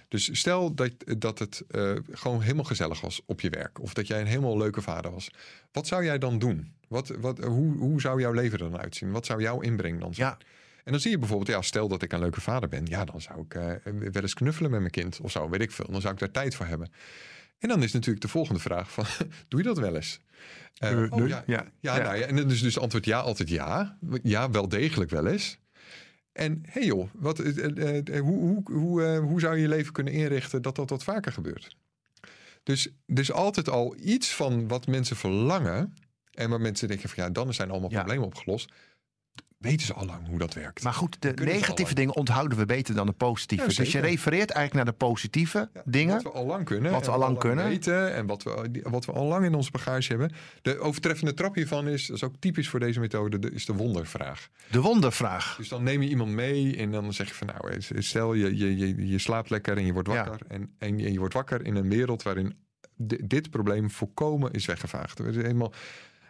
Dus 0.08 0.38
stel 0.38 0.74
dat, 0.74 0.92
dat 1.18 1.38
het 1.38 1.64
eh, 1.68 1.92
gewoon 2.10 2.40
helemaal 2.40 2.64
gezellig 2.64 3.00
was 3.00 3.22
op 3.26 3.40
je 3.40 3.50
werk. 3.50 3.80
Of 3.80 3.94
dat 3.94 4.06
jij 4.06 4.20
een 4.20 4.26
helemaal 4.26 4.56
leuke 4.56 4.82
vader 4.82 5.10
was. 5.10 5.30
Wat 5.72 5.86
zou 5.86 6.04
jij 6.04 6.18
dan 6.18 6.38
doen? 6.38 6.72
Wat, 6.88 7.08
wat, 7.08 7.38
hoe, 7.38 7.76
hoe 7.76 8.00
zou 8.00 8.20
jouw 8.20 8.32
leven 8.32 8.58
er 8.58 8.70
dan 8.70 8.80
uitzien? 8.80 9.10
Wat 9.10 9.26
zou 9.26 9.42
jouw 9.42 9.60
inbreng 9.60 10.00
dan 10.00 10.14
zijn? 10.14 10.28
Ja. 10.28 10.38
En 10.84 10.92
dan 10.94 11.02
zie 11.02 11.10
je 11.10 11.18
bijvoorbeeld, 11.18 11.50
ja, 11.50 11.62
stel 11.62 11.88
dat 11.88 12.02
ik 12.02 12.12
een 12.12 12.18
leuke 12.18 12.40
vader 12.40 12.68
ben. 12.68 12.86
Ja, 12.86 13.04
dan 13.04 13.20
zou 13.20 13.40
ik 13.40 13.54
eh, 13.54 13.72
wel 13.84 14.22
eens 14.22 14.34
knuffelen 14.34 14.70
met 14.70 14.80
mijn 14.80 14.92
kind. 14.92 15.20
Of 15.20 15.30
zo, 15.30 15.48
weet 15.48 15.60
ik 15.60 15.70
veel. 15.70 15.86
Dan 15.90 16.00
zou 16.00 16.12
ik 16.12 16.18
daar 16.18 16.30
tijd 16.30 16.54
voor 16.54 16.66
hebben. 16.66 16.90
En 17.58 17.68
dan 17.68 17.82
is 17.82 17.92
natuurlijk 17.92 18.20
de 18.22 18.28
volgende 18.28 18.60
vraag 18.60 18.92
van, 18.92 19.04
doe 19.48 19.60
je 19.60 19.66
dat 19.66 19.78
wel 19.78 19.94
eens? 19.94 20.20
Eh, 20.74 21.04
oh, 21.10 21.28
ja, 21.28 21.42
Ja. 21.46 21.72
ja, 21.80 21.96
Ja. 21.96 22.02
Nou 22.02 22.16
ja, 22.16 22.26
en 22.26 22.36
dan 22.36 22.50
is 22.50 22.60
dus 22.60 22.74
het 22.74 22.82
antwoord 22.82 23.04
ja, 23.04 23.18
altijd 23.18 23.48
ja. 23.48 23.98
Ja, 24.22 24.50
wel 24.50 24.68
degelijk 24.68 25.10
wel 25.10 25.26
eens. 25.26 25.58
En 26.32 26.62
hey 26.66 26.84
joh, 26.84 27.08
wat, 27.12 27.38
eh, 27.38 28.16
eh, 28.16 28.20
hoe, 28.20 28.38
hoe, 28.38 28.72
hoe, 28.72 29.16
hoe 29.16 29.40
zou 29.40 29.54
je 29.56 29.62
je 29.62 29.68
leven 29.68 29.92
kunnen 29.92 30.12
inrichten 30.12 30.62
dat 30.62 30.76
dat 30.76 30.90
wat 30.90 31.04
vaker 31.04 31.32
gebeurt? 31.32 31.76
Dus 32.62 32.88
er 33.06 33.18
is 33.18 33.32
altijd 33.32 33.68
al 33.68 33.96
iets 33.98 34.34
van 34.34 34.68
wat 34.68 34.86
mensen 34.86 35.16
verlangen. 35.16 35.94
En 36.32 36.50
waar 36.50 36.60
mensen 36.60 36.88
denken 36.88 37.08
van 37.08 37.24
ja, 37.24 37.30
dan 37.30 37.54
zijn 37.54 37.70
allemaal 37.70 37.88
problemen 37.88 38.26
opgelost. 38.26 38.72
Weten 39.58 39.86
ze 39.86 39.94
al 39.94 40.06
lang 40.06 40.26
hoe 40.26 40.38
dat 40.38 40.54
werkt. 40.54 40.82
Maar 40.82 40.92
goed, 40.92 41.16
de 41.22 41.32
negatieve 41.44 41.94
dingen 41.94 42.14
onthouden 42.16 42.58
we 42.58 42.66
beter 42.66 42.94
dan 42.94 43.06
de 43.06 43.12
positieve. 43.12 43.70
Ja, 43.70 43.76
dus 43.76 43.92
je 43.92 44.00
refereert 44.00 44.50
eigenlijk 44.50 44.74
naar 44.84 44.94
de 44.94 45.04
positieve 45.06 45.68
Ja, 45.74 45.82
dingen. 45.84 46.14
Wat 46.14 46.22
we 46.22 46.30
al 46.38 46.46
lang 46.46 46.64
kunnen. 46.64 46.92
Wat 46.92 47.06
we 47.06 47.10
al 47.12 47.18
lang 47.18 47.38
kunnen. 47.38 47.64
weten 47.64 48.14
en 48.14 48.26
wat 48.26 48.42
we, 48.42 48.80
wat 48.82 49.04
we 49.04 49.12
al 49.12 49.26
lang 49.26 49.44
in 49.44 49.54
onze 49.54 49.70
bagage 49.70 50.08
hebben. 50.08 50.32
De 50.62 50.78
overtreffende 50.78 51.34
trap 51.34 51.54
hiervan 51.54 51.88
is, 51.88 52.06
dat 52.06 52.16
is 52.16 52.24
ook 52.24 52.34
typisch 52.38 52.68
voor 52.68 52.80
deze 52.80 53.00
methode, 53.00 53.38
de, 53.38 53.50
is 53.50 53.66
de 53.66 53.72
wondervraag. 53.72 54.48
De 54.70 54.80
wondervraag. 54.80 55.56
Dus 55.56 55.68
dan 55.68 55.82
neem 55.82 56.02
je 56.02 56.08
iemand 56.08 56.30
mee 56.30 56.76
en 56.76 56.90
dan 56.90 57.12
zeg 57.12 57.28
je 57.28 57.34
van 57.34 57.46
nou, 57.46 57.70
eh, 57.70 57.78
stel 57.98 58.34
je, 58.34 58.56
je, 58.56 58.76
je, 58.76 59.08
je 59.08 59.18
slaapt 59.18 59.50
lekker 59.50 59.76
en 59.76 59.86
je 59.86 59.92
wordt 59.92 60.08
Ja. 60.08 60.24
wakker. 60.24 60.46
En, 60.48 60.70
en, 60.78 60.98
je- 60.98 61.18
wordt 61.18 61.34
wakker 61.34 61.64
in 61.66 61.76
een 61.76 61.88
wereld 61.88 62.22
waarin 62.22 62.54
di- 62.96 63.20
dit 63.24 63.50
probleem 63.50 63.90
volkomen 63.90 64.52
is 64.52 64.66
weggevaagd. 64.66 65.18
Er 65.18 65.26
is 65.26 65.36
helemaal, 65.36 65.72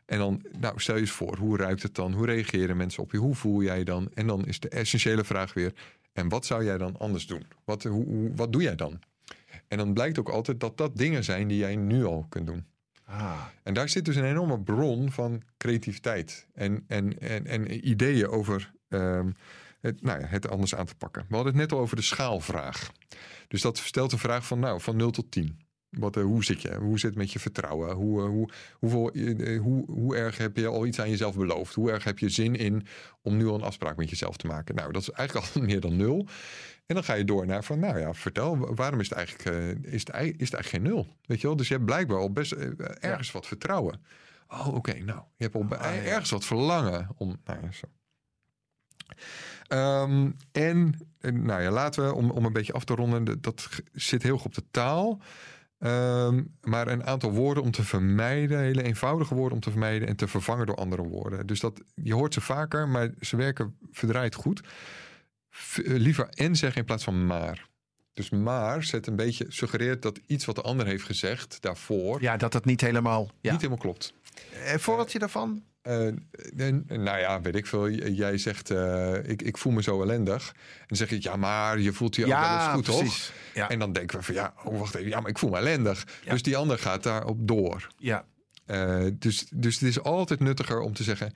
en 0.09 0.19
dan, 0.19 0.43
nou, 0.61 0.81
stel 0.81 0.95
je 0.95 1.01
eens 1.01 1.11
voor, 1.11 1.37
hoe 1.37 1.57
ruikt 1.57 1.83
het 1.83 1.95
dan? 1.95 2.13
Hoe 2.13 2.27
reageren 2.27 2.77
mensen 2.77 3.03
op 3.03 3.13
je? 3.13 3.19
Hoe 3.19 3.35
voel 3.35 3.63
jij 3.63 3.85
dan? 3.85 4.09
En 4.15 4.27
dan 4.27 4.47
is 4.47 4.61
de 4.61 4.69
essentiële 4.69 5.25
vraag 5.25 5.55
weer, 5.55 5.73
en 6.13 6.29
wat 6.29 6.47
zou 6.47 6.65
jij 6.65 6.79
dan 6.79 6.97
anders 6.99 7.27
doen? 7.27 7.43
Wat, 7.65 7.83
hoe, 7.83 8.05
hoe- 8.05 8.35
wat 8.35 8.53
doe 8.53 8.63
jij 8.63 8.75
dan? 8.75 8.99
En 9.69 9.79
dan 9.79 9.93
blijkt 9.93 10.19
ook 10.19 10.29
altijd 10.29 10.61
dat 10.61 10.77
dat 10.77 10.97
dingen 10.97 11.25
zijn 11.25 11.49
die 11.49 11.59
jij 11.59 11.77
nu 11.77 12.05
al 12.05 12.27
kunt 12.29 12.47
doen. 12.47 12.65
Ah, 13.05 13.45
En 13.63 13.75
daar 13.75 13.89
zit 13.89 14.05
dus 14.05 14.17
een 14.17 14.25
enorme 14.25 14.61
bron 14.61 15.13
van 15.13 15.43
creativiteit 15.57 16.47
en, 16.55 16.85
en, 16.87 17.19
en, 17.19 17.47
en 17.47 17.89
ideeën 17.89 18.29
over 18.29 18.73
ehm, 18.89 19.31
het, 19.81 20.03
nou 20.03 20.21
ja, 20.21 20.27
het 20.27 20.49
anders 20.49 20.75
aan 20.75 20.87
te 20.87 20.95
pakken. 20.95 21.25
We 21.29 21.35
hadden 21.35 21.53
het 21.53 21.63
net 21.63 21.73
al 21.73 21.79
over 21.79 21.97
de 21.97 22.03
schaalvraag. 22.03 22.93
Dus 23.49 23.61
dat 23.63 23.79
stelt 23.79 24.13
een 24.13 24.19
vraag 24.19 24.47
van, 24.47 24.59
nou, 24.59 24.81
van 24.81 24.97
0 24.97 25.11
tot 25.11 25.31
10. 25.31 25.59
Wat, 25.91 26.17
eh, 26.17 26.23
hoe 26.23 26.45
zit 26.45 26.63
je? 26.63 26.75
Hoe 26.75 26.99
zit 26.99 27.11
het 27.11 27.19
met 27.19 27.33
je 27.33 27.39
vertrouwen? 27.39 27.95
Hoe, 27.95 28.23
eh, 28.23 28.29
hoe, 28.29 28.49
hoeveel, 28.79 29.11
eh, 29.11 29.61
hoe, 29.61 29.85
hoe 29.91 30.17
erg 30.17 30.37
heb 30.39 30.57
je 30.57 30.67
al 30.67 30.87
iets 30.87 31.01
aan 31.01 31.11
jezelf 31.11 31.37
beloofd? 31.37 31.75
Hoe 31.75 31.91
erg 31.91 32.05
heb 32.05 32.19
je 32.19 32.29
zin 32.29 32.57
in 32.57 32.87
om 33.23 33.37
nu 33.37 33.47
al 33.47 33.55
een 33.55 33.63
afspraak 33.63 33.97
met 33.97 34.11
jezelf 34.11 34.37
te 34.37 34.47
maken? 34.47 34.75
Nou, 34.75 34.93
dat 34.93 35.03
is 35.03 35.11
eigenlijk 35.11 35.55
al 35.55 35.63
meer 35.69 35.81
dan 35.81 35.97
nul. 35.97 36.27
En 36.87 36.95
dan 36.95 37.05
ga 37.05 37.15
je 37.15 37.25
door 37.25 37.47
naar 37.47 37.65
van, 37.65 37.79
nou 37.79 37.99
ja, 37.99 38.15
vertel, 38.15 38.59
wa- 38.59 38.75
waarom 38.75 39.01
is 39.01 39.09
het 39.09 39.19
eigenlijk, 39.19 39.45
is 39.87 40.01
het, 40.05 40.15
is 40.15 40.51
het 40.51 40.55
eigenlijk 40.55 40.69
geen 40.69 40.83
nul? 40.83 41.07
Weet 41.27 41.41
je 41.41 41.47
wel? 41.47 41.57
Dus 41.57 41.69
je 41.69 41.75
hebt 41.75 41.87
blijkbaar 41.87 42.19
al 42.19 42.33
best 42.33 42.53
ergens 42.53 43.31
wat 43.33 43.47
vertrouwen. 43.47 44.01
Oh, 44.49 44.75
oké, 44.75 44.93
nou, 44.99 45.21
je 45.37 45.45
hebt 45.45 45.55
al 45.55 45.63
Ah, 45.79 45.95
ja. 45.95 46.03
ergens 46.03 46.31
wat 46.31 46.45
verlangen 46.45 47.09
om, 47.17 47.37
nou 47.45 47.59
ja, 47.63 47.73
zo. 47.73 47.87
Ehm, 49.69 50.31
en, 50.53 50.95
nou 51.21 51.63
ja, 51.63 51.71
laten 51.71 52.05
we, 52.07 52.15
om, 52.15 52.31
om 52.31 52.45
een 52.45 52.53
beetje 52.53 52.73
af 52.73 52.85
te 52.85 52.95
ronden, 52.95 53.41
dat- 53.41 53.69
zit 53.93 54.23
heel 54.23 54.37
goed 54.39 54.47
op 54.47 54.55
de 54.55 54.65
taal. 54.71 55.21
Ehm, 55.79 56.43
maar 56.61 56.89
een 56.89 57.05
aantal 57.05 57.31
woorden 57.33 57.63
om 57.63 57.71
te 57.71 57.85
vermijden, 57.85 58.59
hele 58.59 58.83
eenvoudige 58.83 59.35
woorden 59.35 59.55
om 59.55 59.61
te 59.61 59.71
vermijden 59.71 60.09
en 60.09 60.17
te 60.17 60.29
vervangen 60.29 60.67
door 60.67 60.77
andere 60.77 61.03
woorden. 61.03 61.47
Dus 61.47 61.61
dat, 61.61 61.81
je 61.95 62.15
hoort 62.15 62.35
ze 62.35 62.41
vaker, 62.41 62.89
maar 62.89 63.11
ze 63.21 63.37
werken 63.37 63.77
verdraaid 63.91 64.35
goed. 64.35 64.61
V- 65.51 65.79
eh, 65.79 65.97
liever 65.97 66.29
en 66.29 66.57
zeggen 66.57 66.79
in 66.81 66.87
plaats 66.87 67.05
van 67.05 67.27
maar. 67.27 67.67
Dus 68.13 68.31
maar 68.31 68.83
zet 68.83 69.07
een 69.07 69.17
beetje, 69.17 69.47
suggereert 69.49 70.03
dat 70.03 70.21
iets 70.27 70.45
wat 70.45 70.55
de 70.55 70.63
ander 70.63 70.87
heeft 70.87 71.05
gezegd 71.05 71.63
daarvoor 71.63 72.23
ja, 72.23 72.37
dat 72.37 72.53
het 72.53 72.65
niet 72.65 72.81
helemaal... 72.81 73.31
Ja. 73.41 73.51
niet 73.51 73.61
helemaal 73.61 73.83
klopt. 73.83 74.15
Een 74.67 74.81
voorbeeldje 74.81 75.19
daarvan? 75.19 75.63
Eh, 75.83 76.07
en, 76.57 76.85
nou 76.87 77.19
ja, 77.19 77.41
weet 77.41 77.55
ik 77.55 77.67
veel. 77.67 77.91
Jij 77.91 78.39
zegt, 78.39 78.71
eh, 78.71 79.15
ik, 79.25 79.43
ik 79.43 79.59
voel 79.59 79.73
me 79.73 79.83
zo 79.83 80.03
ellendig. 80.03 80.49
En 80.79 80.85
dan 80.87 80.97
zeg 80.97 81.11
je, 81.11 81.17
ja, 81.21 81.37
maar 81.37 81.79
je 81.79 81.93
voelt 81.93 82.17
je 82.17 82.25
ook 82.25 82.31
wel 82.31 82.55
eens 82.55 82.73
goed, 82.73 82.85
toch? 82.85 82.99
precies. 82.99 83.33
Ja. 83.55 83.69
En 83.69 83.79
dan 83.79 83.93
denken 83.93 84.19
we 84.19 84.25
van, 84.25 84.35
ja, 84.35 84.55
oh, 84.65 84.79
wacht 84.79 84.95
even. 84.95 85.09
Ja, 85.09 85.21
maar 85.21 85.31
ik 85.31 85.39
voel 85.39 85.51
me 85.51 85.57
ellendig. 85.57 86.07
Ja. 86.25 86.33
Dus 86.33 86.43
die 86.43 86.57
ander 86.57 86.79
gaat 86.79 87.03
daarop 87.03 87.49
door. 87.49 87.89
ja. 87.99 88.25
Eh, 88.67 89.07
dus, 89.13 89.47
dus 89.55 89.75
het 89.75 89.89
is 89.89 90.03
altijd 90.03 90.41
nuttiger 90.41 90.81
om 90.81 90.93
te 90.93 91.03
zeggen... 91.03 91.33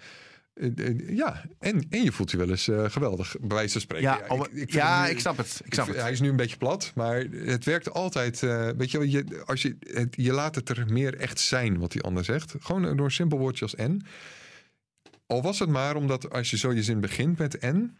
eh, 0.55 0.87
eh, 0.88 1.17
ja, 1.17 1.45
en, 1.59 1.87
en 1.91 2.03
je 2.03 2.12
voelt 2.12 2.31
je 2.31 2.37
wel 2.37 2.51
eens 2.51 2.69
eh, 2.69 2.91
geweldig, 2.91 3.37
bij 3.41 3.57
wijze 3.57 3.73
van 3.73 3.81
spreken. 3.81 4.09
Ja, 4.09 4.21
om- 4.29 4.47
ik, 4.53 4.73
ja, 4.73 5.05
nu- 5.05 5.11
ik 5.11 5.21
snap 5.21 5.37
het. 5.37 5.61
Ik 5.65 5.75
snap 5.75 5.87
het. 5.87 5.97
Hij 5.97 6.12
is 6.12 6.21
nu 6.21 6.29
een 6.29 6.37
beetje 6.37 6.57
plat, 6.57 6.93
maar 6.95 7.21
het 7.31 7.65
werkt 7.65 7.91
altijd. 7.91 8.41
weet 8.77 8.91
je, 8.91 9.11
je, 9.11 9.43
als 9.45 9.62
je, 9.62 9.77
het, 9.81 10.17
je 10.17 10.33
laat 10.33 10.55
het 10.55 10.69
er 10.69 10.85
meer 10.93 11.17
echt 11.17 11.41
zijn 11.41 11.79
wat 11.79 11.93
die 11.93 12.03
ander 12.03 12.25
zegt. 12.25 12.55
Gewoon 12.61 12.97
door 12.97 13.05
een 13.07 13.11
simpel 13.12 13.38
woordje 13.38 13.65
als 13.65 13.75
en. 13.75 14.07
Al 15.27 15.43
was 15.43 15.59
het 15.59 15.69
maar 15.69 15.97
omdat 15.97 16.31
als 16.31 16.51
je 16.51 16.57
zo 16.57 16.73
je 16.73 16.83
zin 16.83 17.01
begint 17.01 17.38
met 17.38 17.59
en, 17.59 17.97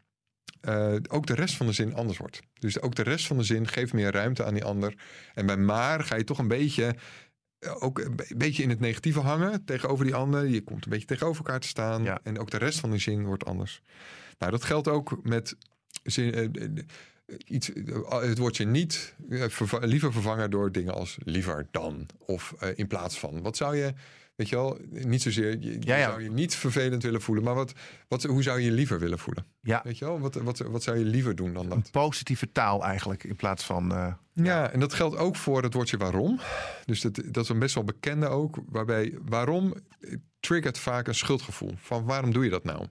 ook 1.09 1.27
de 1.27 1.35
rest 1.35 1.55
van 1.57 1.67
de 1.67 1.73
zin 1.73 1.95
anders 1.95 2.19
wordt. 2.19 2.41
Dus 2.59 2.81
ook 2.81 2.95
de 2.95 3.03
rest 3.03 3.27
van 3.27 3.37
de 3.37 3.43
zin 3.45 3.69
geeft 3.69 3.93
meer 3.93 4.11
ruimte 4.13 4.45
aan 4.45 4.55
die 4.55 4.65
ander. 4.65 4.95
En 5.35 5.47
bij 5.47 5.57
maar 5.57 6.05
ga 6.05 6.17
je 6.17 6.25
toch 6.25 6.39
een 6.39 6.49
beetje, 6.49 6.95
ook 7.81 7.99
een 7.99 8.17
be- 8.17 8.35
beetje 8.37 8.63
in 8.63 8.69
het 8.71 8.81
negatieve 8.81 9.21
hangen 9.21 9.65
tegenover 9.65 10.05
die 10.05 10.15
ander. 10.15 10.47
Je 10.47 10.61
komt 10.63 10.85
een 10.85 10.91
beetje 10.91 11.07
tegenover 11.07 11.45
elkaar 11.45 11.61
te 11.61 11.69
staan. 11.69 12.03
Ja. 12.05 12.21
En 12.23 12.39
ook 12.39 12.51
de 12.51 12.57
rest 12.59 12.81
van 12.81 12.91
de 12.91 12.99
zin 12.99 13.25
wordt 13.25 13.45
anders. 13.45 13.83
Nou, 14.39 14.53
dat 14.53 14.65
geldt 14.65 14.89
ook 14.89 15.19
met 15.23 15.57
zin, 16.03 16.35
eh, 16.35 16.45
eh, 16.45 16.71
iets, 17.47 17.73
eh, 17.73 18.21
het 18.21 18.39
woordje 18.39 18.65
niet 18.65 19.15
eh, 19.31 19.45
verva- 19.49 19.79
liever 19.87 20.13
vervangen 20.13 20.51
door 20.51 20.73
dingen 20.73 20.95
als 20.95 21.17
liever 21.25 21.67
dan 21.71 22.07
of 22.19 22.55
eh, 22.59 22.69
in 22.75 22.87
plaats 22.87 23.19
van. 23.19 23.43
Wat 23.43 23.57
zou 23.57 23.77
je, 23.77 23.93
weet 24.43 24.51
je 24.51 24.57
wel, 24.57 24.79
niet 24.91 25.23
zozeer, 25.23 25.51
je, 25.51 25.73
je 25.73 25.77
Ja, 25.81 25.97
ja. 25.97 26.09
zou 26.09 26.23
je 26.23 26.31
niet 26.31 26.55
vervelend 26.55 27.03
willen 27.03 27.21
voelen, 27.21 27.45
maar 27.45 27.55
wat, 27.55 27.73
wat, 28.09 28.23
hoe 28.23 28.43
zou 28.43 28.59
je 28.59 28.65
je 28.65 28.73
liever 28.73 28.99
willen 28.99 29.19
voelen? 29.19 29.45
Ja. 29.61 29.81
Weet 29.85 29.99
je 29.99 30.05
wel, 30.05 30.21
wat, 30.21 30.35
wat, 30.35 30.59
wat 30.59 30.83
zou 30.83 30.99
je 30.99 31.05
liever 31.05 31.37
doen 31.37 31.53
dan 31.53 31.63
Een 31.63 31.69
dat? 31.69 31.91
positieve 31.91 32.53
taal 32.53 32.85
eigenlijk 32.85 33.25
in 33.25 33.37
plaats 33.37 33.65
van. 33.65 33.93
eh, 33.95 34.13
Ja, 34.33 34.71
en 34.71 34.81
dat 34.81 34.95
geldt 34.95 35.17
ook 35.17 35.37
voor 35.37 35.63
het 35.63 35.75
woordje 35.75 35.97
waarom. 35.97 36.41
Dus 36.85 37.01
dat, 37.01 37.23
dat 37.27 37.43
is 37.45 37.49
een 37.49 37.59
best 37.59 37.75
wel 37.75 37.85
bekende 37.85 38.27
ook, 38.27 38.59
waarbij 38.69 39.19
waarom 39.25 39.75
triggert 40.41 40.79
vaak 40.79 41.07
een 41.09 41.15
schuldgevoel. 41.15 41.73
Van 41.77 42.05
waarom 42.05 42.33
doe 42.33 42.45
je 42.45 42.51
dat 42.51 42.65
nou? 42.65 42.87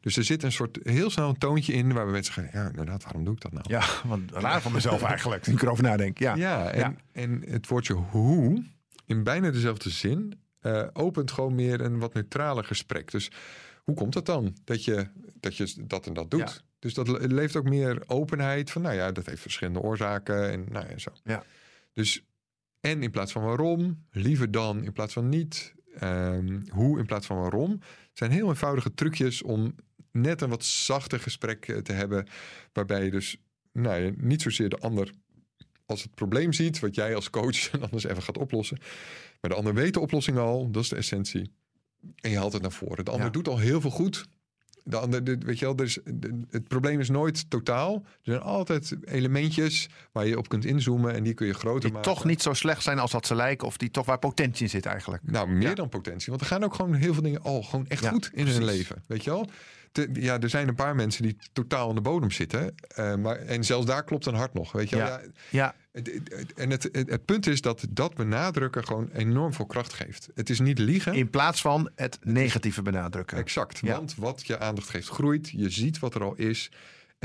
Dus 0.00 0.16
er 0.16 0.24
zit 0.24 0.42
een 0.42 0.52
soort 0.52 0.78
heel 0.82 1.10
snel 1.10 1.28
een 1.28 1.38
toontje 1.38 1.72
in 1.72 1.92
waarbij 1.92 2.12
mensen 2.12 2.34
zeggen, 2.34 2.60
ja 2.60 2.66
inderdaad, 2.68 3.02
waarom 3.02 3.24
doe 3.24 3.34
ik 3.34 3.40
dat 3.40 3.52
nou? 3.52 3.64
ja, 3.68 3.84
want 4.06 4.32
raar 4.32 4.60
van 4.62 4.72
mezelf 4.72 5.02
eigenlijk. 5.14 5.46
Nu 5.46 5.52
ik 5.54 5.62
erover 5.62 5.82
nadenk. 5.84 6.18
Ja. 6.18 6.34
Ja, 6.34 6.70
en, 6.70 6.78
Ja. 6.80 6.94
en 7.12 7.42
het 7.48 7.68
woordje 7.68 7.92
hoe 7.94 8.64
in 9.06 9.22
bijna 9.22 9.50
dezelfde 9.50 9.90
zin 9.90 10.40
eh, 10.66 10.88
opent 10.92 11.30
gewoon 11.30 11.54
meer 11.54 11.80
een 11.80 11.98
wat 11.98 12.14
neutraler 12.14 12.64
gesprek. 12.64 13.10
Dus 13.10 13.30
hoe 13.84 13.94
komt 13.94 14.14
het 14.14 14.26
dan 14.26 14.56
dat 14.64 14.84
je 14.84 15.08
dat, 15.40 15.56
je 15.56 15.74
dat 15.86 16.06
en 16.06 16.14
dat 16.14 16.30
doet? 16.30 16.40
Ja. 16.40 16.52
Dus 16.78 16.94
dat 16.94 17.08
le- 17.08 17.26
leeft 17.26 17.56
ook 17.56 17.68
meer 17.68 18.02
openheid 18.06 18.70
van, 18.70 18.82
nou 18.82 18.94
ja, 18.94 19.12
dat 19.12 19.26
heeft 19.26 19.40
verschillende 19.40 19.80
oorzaken 19.80 20.50
en 20.50 20.66
nou 20.68 20.88
ja, 20.88 20.98
zo. 20.98 21.10
Ja. 21.24 21.44
Dus 21.92 22.24
en 22.80 23.02
in 23.02 23.10
plaats 23.10 23.32
van 23.32 23.42
waarom, 23.42 24.04
liever 24.10 24.50
dan 24.50 24.84
in 24.84 24.92
plaats 24.92 25.12
van 25.12 25.28
niet, 25.28 25.74
ehm, 25.98 26.60
hoe 26.68 26.98
in 26.98 27.06
plaats 27.06 27.26
van 27.26 27.36
waarom, 27.36 27.70
Het 27.70 28.18
zijn 28.24 28.30
heel 28.30 28.48
eenvoudige 28.48 28.94
trucjes 28.94 29.42
om 29.42 29.74
net 30.10 30.40
een 30.40 30.48
wat 30.48 30.64
zachter 30.64 31.20
gesprek 31.20 31.68
eh, 31.68 31.76
te 31.76 31.92
hebben, 31.92 32.26
waarbij 32.72 33.04
je 33.04 33.10
dus 33.10 33.36
nou, 33.72 34.14
niet 34.18 34.42
zozeer 34.42 34.68
de 34.68 34.78
ander 34.78 35.12
als 35.86 36.02
het 36.02 36.14
probleem 36.14 36.52
ziet, 36.52 36.78
wat 36.78 36.94
jij 36.94 37.14
als 37.14 37.30
coach 37.30 37.70
dan 37.80 37.88
eens 37.92 38.04
even 38.04 38.22
gaat 38.22 38.38
oplossen. 38.38 38.78
Maar 39.40 39.50
de 39.50 39.56
ander 39.56 39.74
weet 39.74 39.94
de 39.94 40.00
oplossing 40.00 40.38
al, 40.38 40.70
dat 40.70 40.82
is 40.82 40.88
de 40.88 40.96
essentie. 40.96 41.50
En 42.20 42.30
je 42.30 42.36
haalt 42.36 42.52
het 42.52 42.62
naar 42.62 42.72
voren. 42.72 43.04
De 43.04 43.10
ander 43.10 43.26
Ja. 43.26 43.32
doet 43.32 43.48
al 43.48 43.58
heel 43.58 43.80
veel 43.80 43.90
goed. 43.90 44.26
De 44.84 44.96
ander, 44.96 45.24
de- 45.24 45.38
weet 45.38 45.58
je 45.58 45.64
wel, 45.64 45.76
er 45.76 45.96
de- 46.04 46.40
het 46.50 46.68
probleem 46.68 47.00
is 47.00 47.08
nooit 47.08 47.50
totaal. 47.50 47.94
Er 47.94 48.02
zijn 48.22 48.40
altijd 48.40 48.96
elementjes 49.04 49.88
waar 50.12 50.26
je 50.26 50.38
op 50.38 50.48
kunt 50.48 50.64
inzoomen 50.64 51.14
en 51.14 51.22
die 51.22 51.34
kun 51.34 51.46
je 51.46 51.54
groter 51.54 51.80
Die 51.80 51.92
maken. 51.92 52.12
toch 52.12 52.24
niet 52.24 52.42
zo 52.42 52.52
slecht 52.52 52.82
zijn 52.82 52.98
als 52.98 53.10
dat 53.10 53.26
ze 53.26 53.34
lijken. 53.34 53.66
Of 53.66 53.76
die 53.76 53.90
toch 53.90 54.06
waar 54.06 54.18
potentie 54.18 54.62
in 54.64 54.70
zit 54.70 54.86
eigenlijk. 54.86 55.22
Nou, 55.26 55.48
meer 55.48 55.68
Ja. 55.68 55.74
dan 55.74 55.88
potentie. 55.88 56.26
Want 56.28 56.40
er 56.40 56.46
gaan 56.46 56.64
ook 56.64 56.74
gewoon 56.74 56.94
heel 56.94 57.12
veel 57.14 57.22
dingen 57.22 57.42
al 57.42 57.62
gewoon 57.62 57.86
echt 57.88 58.02
Ja, 58.02 58.10
goed 58.10 58.30
in 58.32 58.46
hun 58.46 58.64
leven. 58.64 59.02
Weet 59.06 59.24
je 59.24 59.30
wel? 59.30 59.48
Ja, 60.12 60.40
er 60.40 60.48
zijn 60.50 60.68
een 60.68 60.74
paar 60.74 60.94
mensen 60.94 61.22
die 61.22 61.36
totaal 61.52 61.88
aan 61.88 61.94
de 61.94 62.00
bodem 62.00 62.30
zitten. 62.30 62.74
eh, 62.88 63.14
maar, 63.14 63.36
en 63.36 63.64
zelfs 63.64 63.86
daar 63.86 64.04
klopt 64.04 64.26
een 64.26 64.34
hart 64.34 64.54
nog. 64.54 64.72
Weet 64.72 64.88
je 64.88 64.96
wel? 64.96 65.06
Ja. 65.06 65.20
Ja, 65.20 65.28
Ja, 65.50 65.74
het- 65.92 66.06
het- 66.28 66.52
en 66.54 66.70
het, 66.70 66.82
het, 66.92 67.10
het 67.10 67.24
punt 67.24 67.46
is 67.46 67.60
dat 67.60 67.86
dat 67.90 68.14
benadrukken 68.14 68.84
gewoon 68.86 69.08
enorm 69.12 69.52
veel 69.52 69.66
kracht 69.66 69.92
geeft. 69.92 70.28
Het 70.34 70.50
is 70.50 70.60
niet 70.60 70.78
liegen. 70.78 71.14
in 71.14 71.30
plaats 71.30 71.60
van 71.60 71.90
het 71.94 72.18
negatieve 72.22 72.82
benadrukken. 72.82 73.38
Exact. 73.38 73.78
Ja. 73.82 73.92
Want 73.92 74.14
wat 74.16 74.46
je 74.46 74.58
aandacht 74.58 74.88
geeft 74.88 75.08
groeit. 75.08 75.50
Je 75.50 75.70
ziet 75.70 75.98
wat 75.98 76.14
er 76.14 76.22
al 76.22 76.34
is. 76.34 76.70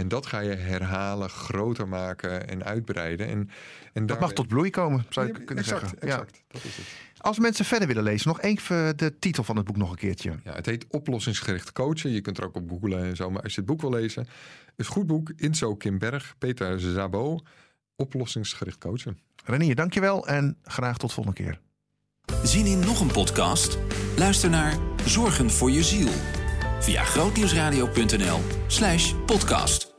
En 0.01 0.07
dat 0.07 0.25
ga 0.25 0.39
je 0.39 0.55
herhalen, 0.55 1.29
groter 1.29 1.87
maken 1.87 2.47
en 2.47 2.63
uitbreiden. 2.63 3.27
En, 3.27 3.49
en 3.93 4.05
Dat 4.05 4.19
mag 4.19 4.33
tot 4.33 4.47
bloei 4.47 4.69
komen, 4.69 5.05
zou 5.09 5.27
je 5.27 5.33
Ja, 5.33 5.39
kunnen 5.45 5.63
exact, 5.63 5.81
zeggen. 5.81 5.97
Ja. 6.01 6.13
Exact, 6.13 6.43
dat 6.47 6.63
is 6.63 6.75
het. 6.77 6.85
Als 7.17 7.39
mensen 7.39 7.65
verder 7.65 7.87
willen 7.87 8.03
lezen, 8.03 8.27
nog 8.27 8.41
even 8.41 8.97
de 8.97 9.19
titel 9.19 9.43
van 9.43 9.55
het 9.55 9.65
boek 9.65 9.77
nog 9.77 9.91
een 9.91 9.97
keertje. 9.97 10.39
Ja, 10.43 10.53
het 10.53 10.65
heet 10.65 10.85
Oplossingsgericht 10.89 11.71
Coachen. 11.71 12.11
Je 12.11 12.21
kunt 12.21 12.37
er 12.37 12.45
ook 12.45 12.55
op 12.55 12.69
googlen 12.69 13.03
en 13.03 13.15
zo. 13.15 13.29
Maar 13.29 13.41
als 13.41 13.53
je 13.53 13.61
het 13.61 13.69
boek 13.69 13.81
wil 13.81 13.89
lezen, 13.89 14.27
is 14.75 14.87
goed 14.87 15.07
boek. 15.07 15.31
Inzo 15.35 15.75
Kim 15.75 15.97
Berg, 15.97 16.35
Peter 16.37 16.79
Zabo. 16.79 17.39
Oplossingsgericht 17.95 18.77
Coachen. 18.77 19.19
Renier, 19.45 19.75
dankjewel 19.75 20.27
en 20.27 20.57
graag 20.63 20.97
tot 20.97 21.13
volgende 21.13 21.43
keer. 21.43 21.59
Zien 22.43 22.65
in 22.65 22.79
nog 22.79 22.99
een 23.01 23.11
podcast? 23.11 23.77
Luister 24.17 24.49
naar 24.49 24.77
Zorgen 25.05 25.49
voor 25.49 25.71
je 25.71 25.83
ziel. 25.83 26.09
Via 26.79 27.03
grootnieuwsradio.nl 27.03 28.39
slash 28.67 29.13
podcast. 29.25 29.90